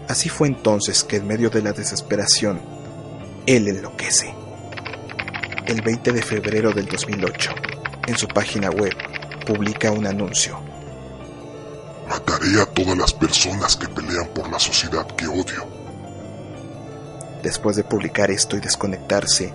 Así 0.10 0.28
fue 0.28 0.50
entonces 0.50 1.06
que 1.06 1.16
en 1.16 1.28
medio 1.28 1.50
de 1.50 1.62
la 1.62 1.72
desesperación, 1.72 2.60
él 3.46 3.70
enloquece. 3.70 4.36
El 5.66 5.82
20 5.82 6.12
de 6.12 6.22
febrero 6.22 6.74
del 6.74 6.88
2008, 6.88 7.52
en 8.08 8.18
su 8.18 8.28
página 8.28 8.70
web, 8.70 8.94
publica 9.48 9.92
un 9.92 10.06
anuncio. 10.06 10.60
Mataré 12.10 12.62
a 12.62 12.66
todas 12.66 12.98
las 12.98 13.14
personas 13.14 13.78
que 13.78 13.88
pelean 13.88 14.28
por 14.28 14.52
la 14.52 14.60
sociedad 14.60 15.08
que 15.16 15.26
odio. 15.26 15.66
Después 17.42 17.78
de 17.78 17.86
publicar 17.86 18.30
esto 18.30 18.58
y 18.58 18.60
desconectarse, 18.60 19.54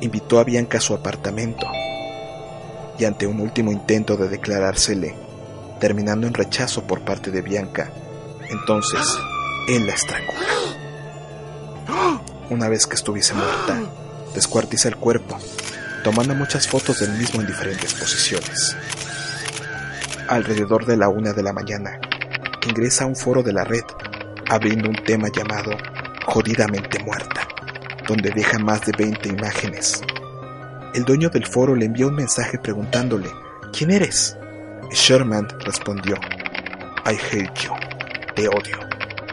invitó 0.00 0.38
a 0.38 0.44
Bianca 0.44 0.78
a 0.78 0.80
su 0.80 0.94
apartamento. 0.94 1.66
Y 2.98 3.04
ante 3.04 3.26
un 3.26 3.40
último 3.40 3.72
intento 3.72 4.16
de 4.16 4.28
declarársele, 4.28 5.14
terminando 5.80 6.26
en 6.26 6.34
rechazo 6.34 6.86
por 6.86 7.00
parte 7.00 7.30
de 7.30 7.42
Bianca, 7.42 7.90
entonces 8.48 9.18
él 9.68 9.86
la 9.86 9.94
estrangula. 9.94 10.46
Una 12.50 12.68
vez 12.68 12.86
que 12.86 12.94
estuviese 12.94 13.34
muerta, 13.34 13.80
descuartiza 14.34 14.88
el 14.88 14.96
cuerpo, 14.96 15.38
tomando 16.02 16.34
muchas 16.34 16.68
fotos 16.68 17.00
del 17.00 17.12
mismo 17.12 17.40
en 17.40 17.46
diferentes 17.46 17.94
posiciones. 17.94 18.76
Alrededor 20.28 20.86
de 20.86 20.96
la 20.96 21.08
una 21.08 21.32
de 21.32 21.42
la 21.42 21.52
mañana, 21.52 21.98
ingresa 22.68 23.04
a 23.04 23.06
un 23.06 23.16
foro 23.16 23.42
de 23.42 23.52
la 23.52 23.64
red, 23.64 23.84
abriendo 24.48 24.88
un 24.88 24.96
tema 24.96 25.28
llamado 25.34 25.72
Jodidamente 26.26 27.02
Muerta, 27.02 27.48
donde 28.06 28.30
deja 28.30 28.58
más 28.58 28.82
de 28.82 28.92
20 28.96 29.28
imágenes. 29.28 30.02
El 30.94 31.04
dueño 31.04 31.28
del 31.28 31.44
foro 31.44 31.74
le 31.74 31.86
envió 31.86 32.06
un 32.06 32.14
mensaje 32.14 32.56
preguntándole, 32.56 33.28
¿quién 33.76 33.90
eres? 33.90 34.36
Sherman 34.92 35.48
respondió, 35.64 36.14
I 37.04 37.16
hate 37.16 37.62
you, 37.64 37.72
te 38.36 38.46
odio, 38.46 38.78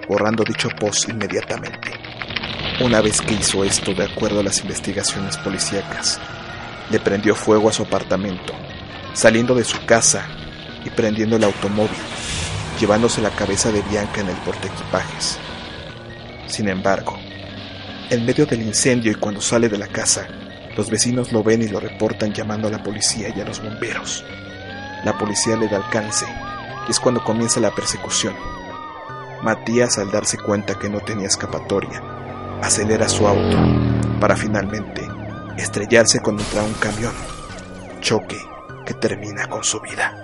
borrando 0.08 0.44
dicho 0.44 0.70
post 0.70 1.10
inmediatamente. 1.10 1.92
Una 2.84 3.00
vez 3.00 3.22
que 3.22 3.36
hizo 3.36 3.64
esto 3.64 3.94
de 3.94 4.06
acuerdo 4.06 4.40
a 4.40 4.44
las 4.44 4.62
investigaciones 4.62 5.38
policíacas, 5.38 6.20
le 6.90 7.00
prendió 7.00 7.36
fuego 7.36 7.70
a 7.70 7.74
su 7.74 7.84
apartamento, 7.84 8.54
saliendo 9.14 9.54
de 9.54 9.64
su 9.64 9.86
casa 9.86 10.26
y 10.84 10.90
prendiendo 10.90 11.36
el 11.36 11.44
automóvil, 11.44 11.92
llevándose 12.80 13.22
la 13.22 13.30
cabeza 13.30 13.72
de 13.72 13.84
Bianca 13.84 14.22
en 14.22 14.30
el 14.30 14.38
portaequipajes. 14.38 15.38
Sin 16.48 16.70
embargo, 16.70 17.20
en 18.10 18.26
medio 18.26 18.48
del 18.48 18.64
incendio 18.64 19.12
y 19.12 19.16
cuando 19.16 19.42
sale 19.42 19.70
de 19.70 19.78
la 19.78 19.88
casa, 19.88 20.28
los 20.76 20.90
vecinos 20.90 21.32
lo 21.32 21.44
ven 21.44 21.62
y 21.62 21.68
lo 21.68 21.80
reportan 21.80 22.34
llamando 22.34 22.68
a 22.68 22.72
la 22.72 22.84
policía 22.84 23.30
y 23.36 23.42
a 23.42 23.46
los 23.46 23.62
bomberos. 23.62 24.24
La 25.04 25.18
policía 25.18 25.56
le 25.56 25.68
da 25.68 25.78
alcance 25.78 26.26
y 26.88 26.92
es 26.92 27.00
cuando 27.00 27.24
comienza 27.24 27.60
la 27.60 27.72
persecución. 27.72 28.36
Matías, 29.44 29.98
al 29.98 30.12
darse 30.12 30.38
cuenta 30.38 30.78
que 30.78 30.90
no 30.90 31.00
tenía 31.00 31.28
escapatoria, 31.28 32.02
acelera 32.62 33.10
su 33.10 33.28
auto 33.28 33.58
para 34.20 34.36
finalmente 34.36 35.08
estrellarse 35.58 36.20
contra 36.20 36.64
un 36.64 36.74
camión. 36.74 37.14
Choque 38.00 38.38
que 38.86 38.94
termina 38.94 39.48
con 39.48 39.64
su 39.64 39.80
vida. 39.82 40.16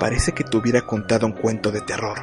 Parece 0.00 0.32
que 0.32 0.44
te 0.44 0.56
hubiera 0.56 0.82
contado 0.82 1.26
un 1.26 1.32
cuento 1.32 1.70
de 1.70 1.80
terror, 1.80 2.18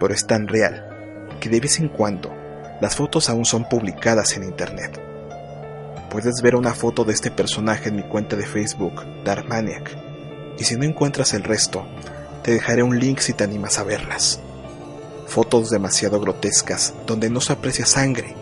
pero 0.00 0.12
es 0.12 0.26
tan 0.26 0.48
real 0.48 1.28
que 1.40 1.48
de 1.48 1.60
vez 1.60 1.78
en 1.78 1.88
cuando 1.88 2.34
las 2.80 2.96
fotos 2.96 3.28
aún 3.28 3.44
son 3.44 3.68
publicadas 3.68 4.36
en 4.36 4.44
internet. 4.44 5.11
Puedes 6.12 6.42
ver 6.42 6.56
una 6.56 6.74
foto 6.74 7.06
de 7.06 7.14
este 7.14 7.30
personaje 7.30 7.88
en 7.88 7.96
mi 7.96 8.02
cuenta 8.02 8.36
de 8.36 8.44
Facebook, 8.44 9.02
Darkmaniac, 9.24 9.96
y 10.58 10.64
si 10.64 10.76
no 10.76 10.84
encuentras 10.84 11.32
el 11.32 11.42
resto, 11.42 11.86
te 12.42 12.50
dejaré 12.50 12.82
un 12.82 12.98
link 12.98 13.20
si 13.20 13.32
te 13.32 13.44
animas 13.44 13.78
a 13.78 13.82
verlas. 13.82 14.38
Fotos 15.26 15.70
demasiado 15.70 16.20
grotescas 16.20 16.92
donde 17.06 17.30
no 17.30 17.40
se 17.40 17.54
aprecia 17.54 17.86
sangre, 17.86 18.36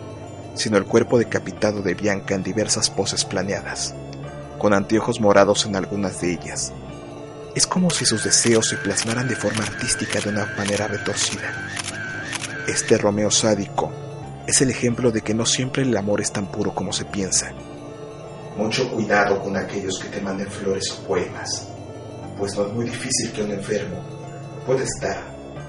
sino 0.53 0.75
el 0.75 0.83
cuerpo 0.83 1.17
decapitado 1.17 1.81
de 1.81 1.93
Bianca 1.93 2.35
en 2.35 2.43
diversas 2.43 2.89
poses 2.89 3.23
planeadas, 3.23 3.95
con 4.57 4.73
anteojos 4.73 5.21
morados 5.21 5.65
en 5.65 5.77
algunas 5.77 6.19
de 6.19 6.33
ellas. 6.33 6.73
Es 7.55 7.65
como 7.65 7.89
si 7.89 8.03
sus 8.03 8.25
deseos 8.25 8.67
se 8.67 8.75
plasmaran 8.75 9.29
de 9.29 9.37
forma 9.37 9.63
artística 9.63 10.19
de 10.19 10.27
una 10.27 10.45
manera 10.57 10.87
retorcida. 10.87 11.53
Este 12.67 12.97
Romeo 12.97 13.31
sádico 13.31 14.10
es 14.47 14.61
el 14.61 14.69
ejemplo 14.69 15.11
de 15.11 15.21
que 15.21 15.33
no 15.33 15.45
siempre 15.45 15.83
el 15.83 15.95
amor 15.95 16.21
es 16.21 16.31
tan 16.31 16.47
puro 16.47 16.73
como 16.73 16.91
se 16.91 17.05
piensa. 17.05 17.53
Mucho 18.57 18.89
cuidado 18.91 19.41
con 19.41 19.55
aquellos 19.55 19.99
que 19.99 20.09
te 20.09 20.21
manden 20.21 20.47
flores 20.47 20.91
o 20.91 21.07
poemas, 21.07 21.67
pues 22.37 22.55
no 22.55 22.67
es 22.67 22.73
muy 22.73 22.85
difícil 22.85 23.31
que 23.31 23.43
un 23.43 23.51
enfermo 23.51 24.01
pueda 24.65 24.83
estar 24.83 25.23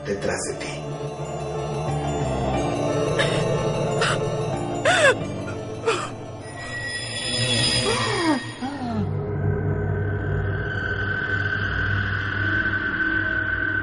detrás 0.07 0.39
de 0.51 0.55
ti. 0.59 0.67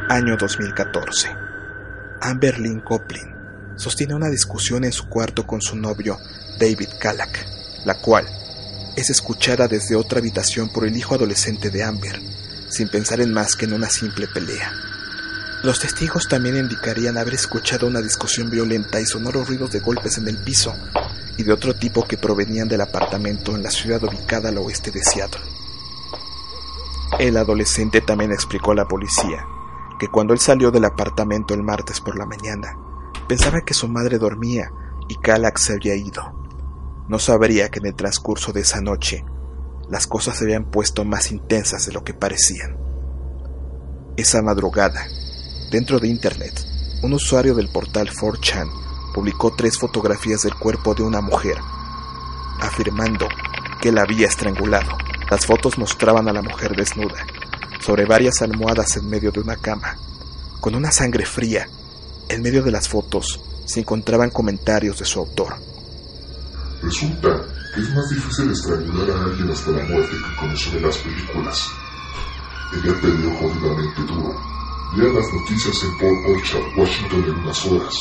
Año 0.09 0.35
2014. 0.37 1.29
Amber 2.21 2.59
Lynn 2.59 2.81
Coplin 2.81 3.38
sostiene 3.79 4.13
una 4.13 4.29
discusión 4.29 4.83
en 4.83 4.91
su 4.91 5.07
cuarto 5.07 5.47
con 5.47 5.61
su 5.61 5.77
novio 5.77 6.19
David 6.59 6.89
Kalak, 6.99 7.45
la 7.85 7.95
cual 7.95 8.27
es 8.97 9.09
escuchada 9.09 9.69
desde 9.69 9.95
otra 9.95 10.19
habitación 10.19 10.67
por 10.67 10.85
el 10.85 10.97
hijo 10.97 11.15
adolescente 11.15 11.69
de 11.69 11.83
Amber, 11.83 12.19
sin 12.69 12.89
pensar 12.89 13.21
en 13.21 13.33
más 13.33 13.55
que 13.55 13.65
en 13.65 13.73
una 13.73 13.89
simple 13.89 14.27
pelea. 14.27 14.73
Los 15.63 15.79
testigos 15.79 16.27
también 16.27 16.57
indicarían 16.57 17.17
haber 17.17 17.35
escuchado 17.35 17.87
una 17.87 18.01
discusión 18.01 18.49
violenta 18.49 18.99
y 18.99 19.05
sonoros 19.05 19.47
ruidos 19.47 19.71
de 19.71 19.79
golpes 19.79 20.17
en 20.17 20.27
el 20.27 20.37
piso 20.43 20.73
y 21.37 21.43
de 21.43 21.53
otro 21.53 21.73
tipo 21.73 22.05
que 22.05 22.17
provenían 22.17 22.67
del 22.67 22.81
apartamento 22.81 23.55
en 23.55 23.63
la 23.63 23.71
ciudad 23.71 24.03
ubicada 24.03 24.49
al 24.49 24.57
oeste 24.57 24.91
de 24.91 25.01
Seattle. 25.01 25.41
El 27.17 27.37
adolescente 27.37 28.01
también 28.01 28.33
explicó 28.33 28.71
a 28.71 28.75
la 28.75 28.87
policía 28.87 29.45
que 29.97 30.09
cuando 30.09 30.33
él 30.33 30.39
salió 30.39 30.69
del 30.69 30.85
apartamento 30.85 31.53
el 31.53 31.63
martes 31.63 31.99
por 32.01 32.17
la 32.17 32.25
mañana, 32.25 32.75
pensaba 33.29 33.61
que 33.61 33.75
su 33.75 33.87
madre 33.87 34.17
dormía 34.17 34.71
y 35.07 35.15
Kalak 35.15 35.59
se 35.59 35.73
había 35.73 35.95
ido. 35.95 36.23
No 37.07 37.19
sabría 37.19 37.69
que 37.69 37.77
en 37.77 37.85
el 37.85 37.95
transcurso 37.95 38.51
de 38.51 38.61
esa 38.61 38.81
noche 38.81 39.23
las 39.87 40.07
cosas 40.07 40.35
se 40.37 40.45
habían 40.45 40.65
puesto 40.65 41.05
más 41.05 41.31
intensas 41.31 41.85
de 41.85 41.93
lo 41.93 42.03
que 42.03 42.15
parecían. 42.15 42.75
Esa 44.17 44.41
madrugada, 44.41 45.05
dentro 45.71 45.99
de 45.99 46.07
Internet, 46.07 46.59
un 47.03 47.13
usuario 47.13 47.53
del 47.53 47.69
portal 47.69 48.09
4chan 48.09 48.67
publicó 49.13 49.55
tres 49.55 49.77
fotografías 49.77 50.41
del 50.41 50.55
cuerpo 50.55 50.95
de 50.95 51.03
una 51.03 51.21
mujer, 51.21 51.57
afirmando 52.59 53.27
que 53.79 53.91
la 53.91 54.01
había 54.01 54.25
estrangulado. 54.25 54.97
Las 55.29 55.45
fotos 55.45 55.77
mostraban 55.77 56.27
a 56.27 56.33
la 56.33 56.41
mujer 56.41 56.75
desnuda, 56.75 57.27
sobre 57.79 58.05
varias 58.05 58.41
almohadas 58.41 58.97
en 58.97 59.07
medio 59.07 59.31
de 59.31 59.39
una 59.39 59.55
cama, 59.55 59.97
con 60.59 60.73
una 60.73 60.91
sangre 60.91 61.27
fría. 61.27 61.69
En 62.29 62.43
medio 62.43 62.61
de 62.61 62.69
las 62.69 62.87
fotos 62.87 63.39
se 63.65 63.79
encontraban 63.79 64.29
comentarios 64.29 64.99
de 64.99 65.05
su 65.05 65.19
autor. 65.19 65.55
Resulta 66.83 67.41
que 67.73 67.81
es 67.81 67.89
más 67.95 68.07
difícil 68.09 68.51
estrangular 68.51 69.09
a 69.09 69.23
alguien 69.23 69.49
hasta 69.49 69.71
la 69.71 69.83
muerte 69.83 70.15
que 70.15 70.35
como 70.39 70.55
se 70.55 70.75
ve 70.75 70.81
las 70.81 70.97
películas. 70.99 71.67
Ella 72.71 72.93
peleó 73.01 73.35
jodidamente 73.35 74.01
duro. 74.01 74.35
Lea 74.95 75.11
las 75.11 75.33
noticias 75.33 75.83
en 75.83 75.97
Port 75.97 76.37
Orchard, 76.37 76.77
Washington 76.77 77.23
en 77.23 77.35
unas 77.43 77.65
horas. 77.65 77.95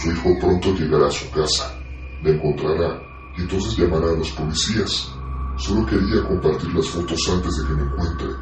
Su 0.00 0.10
hijo 0.12 0.38
pronto 0.40 0.72
llegará 0.74 1.08
a 1.08 1.10
su 1.10 1.28
casa. 1.32 1.74
La 2.22 2.30
encontrará 2.30 3.02
y 3.36 3.42
entonces 3.42 3.76
llamará 3.76 4.10
a 4.10 4.16
los 4.16 4.30
policías. 4.30 5.10
Solo 5.56 5.84
quería 5.86 6.22
compartir 6.22 6.72
las 6.72 6.88
fotos 6.88 7.18
antes 7.32 7.56
de 7.56 7.66
que 7.66 7.72
me 7.74 7.82
encuentren. 7.82 8.36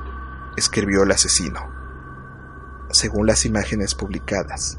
escribió 0.54 1.02
el 1.04 1.12
asesino. 1.12 1.60
Según 2.90 3.26
las 3.26 3.44
imágenes 3.46 3.94
publicadas, 3.94 4.78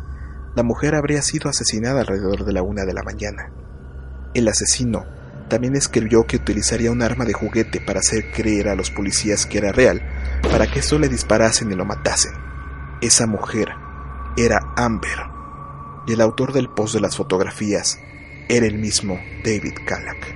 la 0.55 0.63
mujer 0.63 0.95
habría 0.95 1.21
sido 1.21 1.49
asesinada 1.49 2.01
alrededor 2.01 2.43
de 2.43 2.53
la 2.53 2.63
una 2.63 2.85
de 2.85 2.93
la 2.93 3.03
mañana. 3.03 3.51
El 4.33 4.47
asesino 4.47 5.05
también 5.49 5.75
escribió 5.75 6.25
que 6.25 6.37
utilizaría 6.37 6.91
un 6.91 7.01
arma 7.01 7.25
de 7.25 7.33
juguete 7.33 7.81
para 7.81 7.99
hacer 7.99 8.31
creer 8.31 8.69
a 8.69 8.75
los 8.75 8.91
policías 8.91 9.45
que 9.45 9.57
era 9.57 9.71
real, 9.71 10.01
para 10.43 10.67
que 10.67 10.79
esto 10.79 10.99
le 10.99 11.09
disparasen 11.09 11.71
y 11.71 11.75
lo 11.75 11.85
matasen. 11.85 12.33
Esa 13.01 13.25
mujer 13.27 13.69
era 14.37 14.59
Amber, 14.75 15.19
y 16.07 16.13
el 16.13 16.21
autor 16.21 16.53
del 16.53 16.69
post 16.69 16.93
de 16.93 17.01
las 17.01 17.17
fotografías 17.17 17.99
era 18.47 18.65
el 18.65 18.77
mismo 18.77 19.19
David 19.43 19.73
Calac. 19.85 20.35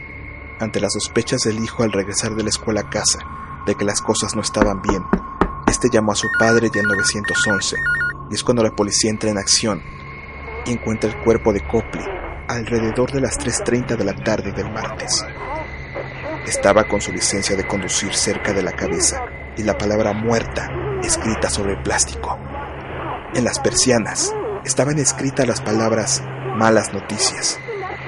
Ante 0.60 0.80
las 0.80 0.94
sospechas 0.94 1.42
del 1.44 1.60
hijo 1.60 1.84
al 1.84 1.92
regresar 1.92 2.36
de 2.36 2.44
la 2.44 2.50
escuela 2.50 2.82
a 2.82 2.90
casa 2.90 3.20
de 3.66 3.76
que 3.76 3.86
las 3.86 4.02
cosas 4.02 4.36
no 4.36 4.42
estaban 4.42 4.82
bien, 4.82 5.04
este 5.68 5.90
llamó 5.92 6.12
a 6.12 6.16
su 6.16 6.28
padre 6.40 6.70
ya 6.74 6.82
en 6.82 6.88
911, 6.88 7.76
y 8.30 8.34
es 8.34 8.44
cuando 8.44 8.64
la 8.64 8.76
policía 8.76 9.12
entra 9.12 9.30
en 9.30 9.38
acción 9.38 9.82
y 10.66 10.72
encuentra 10.72 11.10
el 11.10 11.18
cuerpo 11.24 11.54
de 11.54 11.62
Copley 11.62 12.06
alrededor 12.48 13.12
de 13.12 13.22
las 13.22 13.40
3.30 13.40 13.96
de 13.96 14.04
la 14.04 14.14
tarde 14.14 14.52
del 14.52 14.72
martes. 14.72 15.26
Estaba 16.46 16.84
con 16.86 17.02
su 17.02 17.12
licencia 17.12 17.56
de 17.56 17.66
conducir 17.66 18.14
cerca 18.14 18.54
de 18.54 18.62
la 18.62 18.74
cabeza 18.74 19.24
y 19.58 19.64
la 19.64 19.78
palabra 19.78 20.14
muerta 20.14 20.70
escrita 21.02 21.50
sobre 21.50 21.74
el 21.74 21.82
plástico. 21.84 22.38
En 23.34 23.44
las 23.44 23.60
persianas 23.60 24.34
estaban 24.66 25.00
escritas 25.00 25.48
las 25.48 25.62
palabras 25.62 26.24
malas 26.58 26.94
noticias 26.94 27.60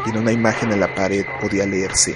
y 0.06 0.10
en 0.10 0.18
una 0.18 0.32
imagen 0.32 0.72
en 0.72 0.80
la 0.80 0.94
pared 0.94 1.26
podía 1.42 1.66
leerse 1.66 2.16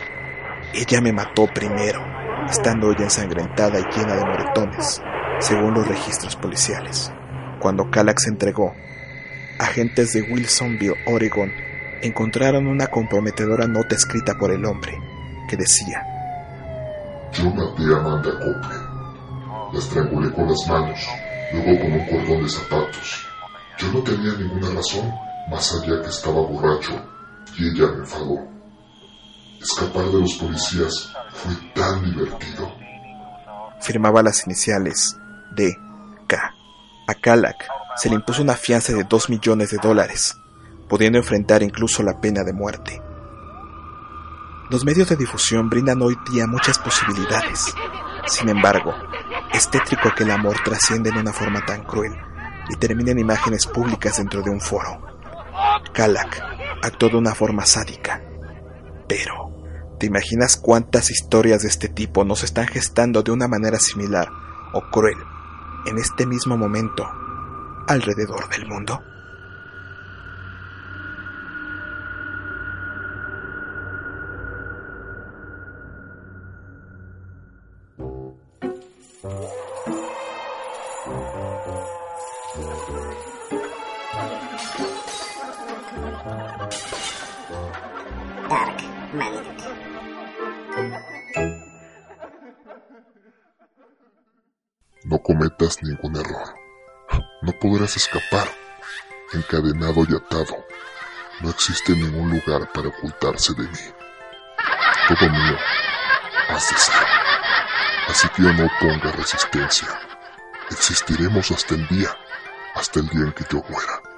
Ella 0.73 1.01
me 1.01 1.11
mató 1.11 1.47
primero, 1.47 2.01
estando 2.47 2.91
ella 2.91 3.05
ensangrentada 3.05 3.79
y 3.79 3.83
llena 3.95 4.15
de 4.15 4.25
moretones, 4.25 5.01
según 5.39 5.73
los 5.73 5.87
registros 5.87 6.35
policiales. 6.35 7.11
Cuando 7.59 7.89
se 8.17 8.29
entregó, 8.29 8.73
agentes 9.59 10.13
de 10.13 10.21
Wilsonville, 10.21 10.95
Oregon, 11.05 11.51
encontraron 12.01 12.67
una 12.67 12.87
comprometedora 12.87 13.67
nota 13.67 13.95
escrita 13.95 14.35
por 14.35 14.51
el 14.51 14.65
hombre 14.65 14.97
que 15.49 15.57
decía, 15.57 16.01
Yo 17.33 17.51
maté 17.51 17.83
a 17.93 17.97
Amanda 17.97 18.31
Copley. 18.31 18.79
La 19.73 19.79
estrangulé 19.79 20.31
con 20.31 20.47
las 20.47 20.67
manos, 20.67 20.99
luego 21.53 21.81
con 21.81 21.91
un 21.91 22.05
cordón 22.07 22.43
de 22.43 22.49
zapatos. 22.49 23.27
Yo 23.77 23.91
no 23.91 24.01
tenía 24.01 24.33
ninguna 24.33 24.69
razón, 24.71 25.13
más 25.51 25.75
allá 25.75 26.01
que 26.01 26.09
estaba 26.09 26.41
borracho, 26.41 26.93
y 27.57 27.67
ella 27.69 27.91
me 27.91 27.99
enfadó. 27.99 28.47
Escapar 29.61 30.05
de 30.05 30.21
los 30.21 30.33
policías 30.35 31.13
fue 31.33 31.53
tan 31.75 32.03
divertido. 32.03 32.73
firmaba 33.81 34.23
las 34.23 34.45
iniciales 34.45 35.15
D. 35.55 35.75
K. 36.27 36.58
A 37.09 37.15
Calac 37.15 37.67
se 37.95 38.07
le 38.07 38.13
impuso 38.13 38.43
una 38.43 38.53
fianza 38.53 38.93
de 38.93 39.03
2 39.03 39.31
millones 39.31 39.71
de 39.71 39.79
dólares, 39.81 40.37
pudiendo 40.87 41.17
enfrentar 41.17 41.63
incluso 41.63 42.03
la 42.03 42.21
pena 42.21 42.43
de 42.43 42.53
muerte. 42.53 43.01
Los 44.69 44.85
medios 44.85 45.09
de 45.09 45.15
difusión 45.15 45.71
brindan 45.71 46.03
hoy 46.03 46.15
día 46.31 46.45
muchas 46.45 46.77
posibilidades. 46.77 47.73
Sin 48.27 48.47
embargo, 48.47 48.93
es 49.51 49.71
tétrico 49.71 50.11
que 50.15 50.23
el 50.23 50.29
amor 50.29 50.57
trascienda 50.63 51.09
en 51.09 51.17
una 51.17 51.33
forma 51.33 51.65
tan 51.65 51.83
cruel 51.83 52.15
y 52.69 52.75
termine 52.75 53.09
en 53.09 53.17
imágenes 53.17 53.65
públicas 53.65 54.17
dentro 54.17 54.43
de 54.43 54.51
un 54.51 54.61
foro. 54.61 55.01
Calac 55.91 56.43
actuó 56.83 57.09
de 57.09 57.17
una 57.17 57.33
forma 57.33 57.65
sádica. 57.65 58.21
Pero, 59.07 59.65
¿te 59.99 60.05
imaginas 60.05 60.57
cuántas 60.57 61.09
historias 61.09 61.63
de 61.63 61.69
este 61.69 61.89
tipo 61.89 62.23
nos 62.23 62.43
están 62.43 62.67
gestando 62.67 63.23
de 63.23 63.31
una 63.31 63.47
manera 63.47 63.79
similar 63.79 64.29
o 64.73 64.83
cruel 64.91 65.17
en 65.85 65.97
este 65.97 66.25
mismo 66.25 66.57
momento 66.57 67.07
alrededor 67.87 68.49
del 68.49 68.67
mundo? 68.67 69.01
No 95.03 95.19
cometas 95.19 95.81
ningún 95.81 96.17
error. 96.17 96.55
No 97.41 97.53
podrás 97.53 97.95
escapar. 97.95 98.47
Encadenado 99.33 100.03
y 100.09 100.15
atado. 100.15 100.65
No 101.41 101.49
existe 101.49 101.93
ningún 101.93 102.31
lugar 102.31 102.69
para 102.73 102.89
ocultarse 102.89 103.53
de 103.53 103.63
mí. 103.63 103.93
Todo 105.07 105.29
mío 105.29 105.57
has 106.49 106.69
de 106.69 106.77
ser. 106.77 107.07
Así 108.09 108.27
que 108.29 108.41
no 108.41 108.69
ponga 108.79 109.11
resistencia. 109.13 109.87
Existiremos 110.69 111.49
hasta 111.51 111.75
el 111.75 111.87
día, 111.87 112.09
hasta 112.75 112.99
el 112.99 113.07
día 113.07 113.21
en 113.21 113.31
que 113.31 113.45
yo 113.49 113.63
muera. 113.69 114.08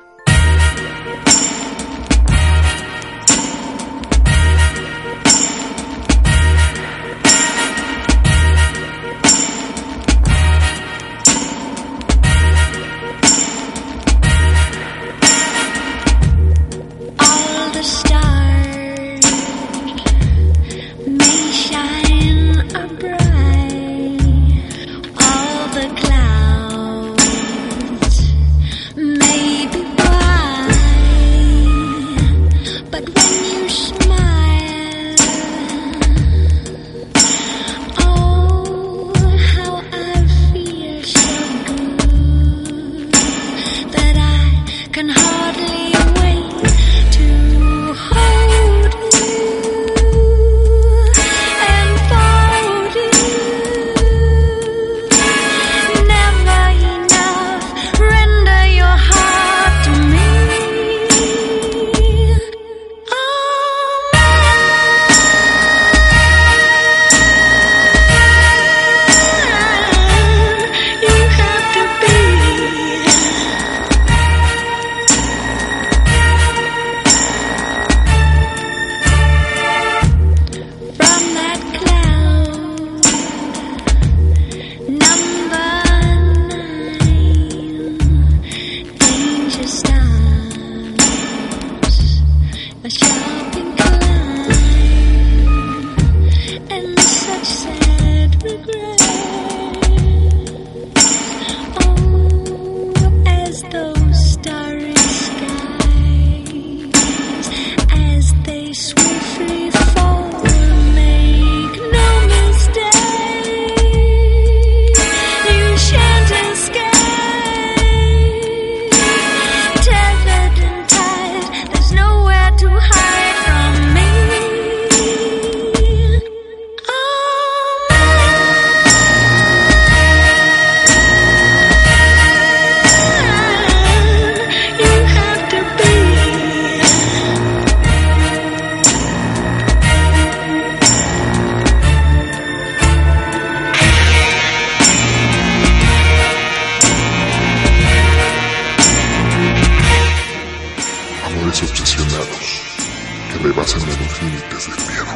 Rebasan 153.42 153.82
los 153.86 154.22
límites 154.22 154.68
del 154.68 154.86
miedo. 154.88 155.12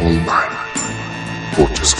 All 0.00 0.20
Mine, 0.20 1.64
Otis 1.64 1.94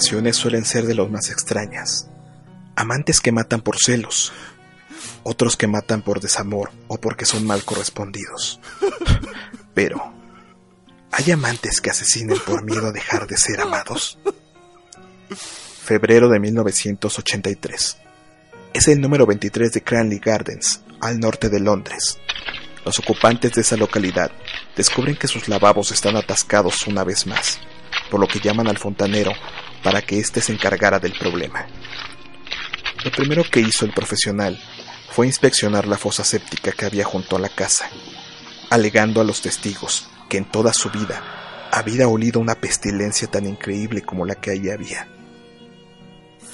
suelen 0.00 0.64
ser 0.64 0.86
de 0.86 0.94
los 0.94 1.10
más 1.10 1.30
extrañas. 1.30 2.08
Amantes 2.76 3.20
que 3.20 3.32
matan 3.32 3.60
por 3.60 3.76
celos, 3.78 4.32
otros 5.22 5.56
que 5.56 5.66
matan 5.66 6.02
por 6.02 6.20
desamor 6.20 6.70
o 6.88 6.98
porque 6.98 7.26
son 7.26 7.46
mal 7.46 7.64
correspondidos. 7.64 8.60
Pero, 9.74 10.12
¿hay 11.12 11.30
amantes 11.30 11.80
que 11.80 11.90
asesinen 11.90 12.38
por 12.44 12.64
miedo 12.64 12.88
a 12.88 12.92
dejar 12.92 13.26
de 13.26 13.36
ser 13.36 13.60
amados? 13.60 14.18
Febrero 15.84 16.28
de 16.28 16.40
1983. 16.40 17.96
Es 18.72 18.88
el 18.88 19.00
número 19.00 19.26
23 19.26 19.72
de 19.72 19.82
Cranley 19.82 20.18
Gardens, 20.18 20.80
al 21.00 21.18
norte 21.18 21.48
de 21.48 21.60
Londres. 21.60 22.18
Los 22.84 22.98
ocupantes 22.98 23.52
de 23.52 23.60
esa 23.60 23.76
localidad 23.76 24.30
descubren 24.76 25.16
que 25.16 25.28
sus 25.28 25.48
lavabos 25.48 25.92
están 25.92 26.16
atascados 26.16 26.86
una 26.86 27.04
vez 27.04 27.26
más, 27.26 27.58
por 28.10 28.20
lo 28.20 28.26
que 28.26 28.40
llaman 28.40 28.68
al 28.68 28.78
fontanero 28.78 29.32
para 29.82 30.02
que 30.02 30.18
éste 30.18 30.40
se 30.40 30.52
encargara 30.52 30.98
del 30.98 31.12
problema. 31.12 31.66
Lo 33.04 33.10
primero 33.10 33.44
que 33.44 33.60
hizo 33.60 33.84
el 33.84 33.92
profesional 33.92 34.60
fue 35.10 35.26
inspeccionar 35.26 35.86
la 35.86 35.96
fosa 35.96 36.22
séptica 36.22 36.72
que 36.72 36.84
había 36.84 37.04
junto 37.04 37.36
a 37.36 37.40
la 37.40 37.48
casa, 37.48 37.88
alegando 38.68 39.20
a 39.20 39.24
los 39.24 39.40
testigos 39.40 40.08
que 40.28 40.36
en 40.36 40.44
toda 40.44 40.72
su 40.72 40.90
vida 40.90 41.68
había 41.72 42.08
olido 42.08 42.40
una 42.40 42.56
pestilencia 42.56 43.28
tan 43.28 43.46
increíble 43.46 44.02
como 44.02 44.26
la 44.26 44.34
que 44.34 44.50
allí 44.50 44.70
había. 44.70 45.08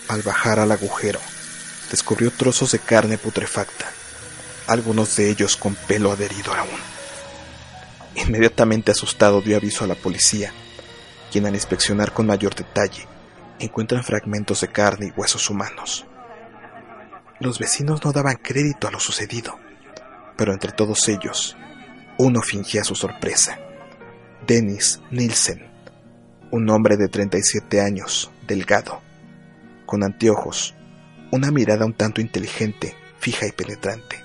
Al 0.09 0.23
bajar 0.23 0.61
al 0.61 0.71
agujero, 0.71 1.21
descubrió 1.91 2.31
trozos 2.31 2.73
de 2.73 2.79
carne 2.79 3.19
putrefacta, 3.19 3.91
algunos 4.69 5.17
de 5.17 5.31
ellos 5.31 5.57
con 5.57 5.75
pelo 5.75 6.13
adherido 6.13 6.55
aún. 6.55 6.81
Inmediatamente 8.15 8.93
asustado 8.93 9.43
dio 9.43 9.57
aviso 9.57 9.85
a 9.85 9.89
la 9.89 9.95
policía, 9.97 10.53
quien 11.31 11.47
al 11.47 11.55
inspeccionar 11.55 12.13
con 12.13 12.27
mayor 12.27 12.55
detalle 12.55 13.07
encuentran 13.59 14.05
fragmentos 14.05 14.61
de 14.61 14.69
carne 14.69 15.07
y 15.07 15.19
huesos 15.19 15.49
humanos. 15.51 16.07
Los 17.41 17.59
vecinos 17.59 18.05
no 18.05 18.13
daban 18.13 18.37
crédito 18.37 18.89
a 18.89 18.91
lo 18.91 19.01
sucedido, 19.01 19.59
pero 20.37 20.53
entre 20.53 20.73
todos 20.73 21.09
ellos, 21.09 21.57
uno 22.19 22.43
fingía 22.43 22.85
su 22.85 22.95
sorpresa. 22.95 23.59
Dennis 24.47 25.01
Nielsen, 25.11 25.67
un 26.51 26.71
hombre 26.71 26.97
de 26.97 27.09
37 27.09 27.81
años, 27.81 28.31
delgado, 28.47 29.01
con 29.85 30.03
anteojos, 30.03 30.75
una 31.31 31.51
mirada 31.51 31.85
un 31.85 31.95
tanto 31.95 32.21
inteligente, 32.21 32.95
fija 33.19 33.47
y 33.47 33.53
penetrante. 33.53 34.23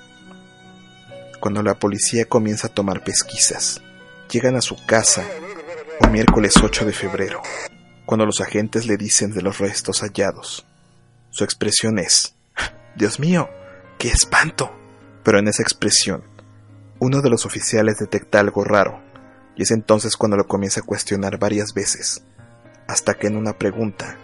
Cuando 1.40 1.64
la 1.64 1.76
policía 1.76 2.26
comienza 2.26 2.68
a 2.68 2.74
tomar 2.74 3.04
pesquisas, 3.04 3.82
llegan 4.30 4.56
a 4.56 4.62
su 4.62 4.78
casa 4.86 5.26
un 6.00 6.12
miércoles 6.12 6.54
8 6.62 6.86
de 6.86 6.94
febrero, 6.94 7.42
cuando 8.12 8.26
los 8.26 8.42
agentes 8.42 8.88
le 8.88 8.98
dicen 8.98 9.32
de 9.32 9.42
los 9.42 9.60
restos 9.60 10.02
hallados. 10.02 10.66
Su 11.30 11.46
expresión 11.46 11.98
es, 11.98 12.36
Dios 12.94 13.22
mío, 13.22 13.50
qué 13.98 14.10
espanto. 14.10 14.70
Pero 15.24 15.40
en 15.40 15.48
esa 15.48 15.64
expresión, 15.64 16.22
uno 17.00 17.22
de 17.22 17.30
los 17.30 17.46
oficiales 17.46 18.00
detecta 18.00 18.42
algo 18.42 18.66
raro, 18.66 19.00
y 19.56 19.64
es 19.64 19.72
entonces 19.72 20.18
cuando 20.18 20.36
lo 20.36 20.46
comienza 20.46 20.82
a 20.82 20.84
cuestionar 20.84 21.40
varias 21.40 21.74
veces, 21.74 22.22
hasta 22.86 23.14
que 23.14 23.28
en 23.28 23.38
una 23.38 23.58
pregunta 23.58 24.18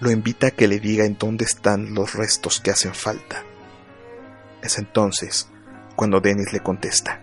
lo 0.00 0.10
invita 0.10 0.46
a 0.46 0.50
que 0.50 0.66
le 0.66 0.80
diga 0.80 1.04
en 1.04 1.18
dónde 1.18 1.44
están 1.44 1.94
los 1.94 2.14
restos 2.14 2.60
que 2.60 2.70
hacen 2.70 2.94
falta. 2.94 3.42
Es 4.62 4.78
entonces 4.78 5.50
cuando 5.96 6.20
Dennis 6.22 6.54
le 6.54 6.60
contesta. 6.60 7.20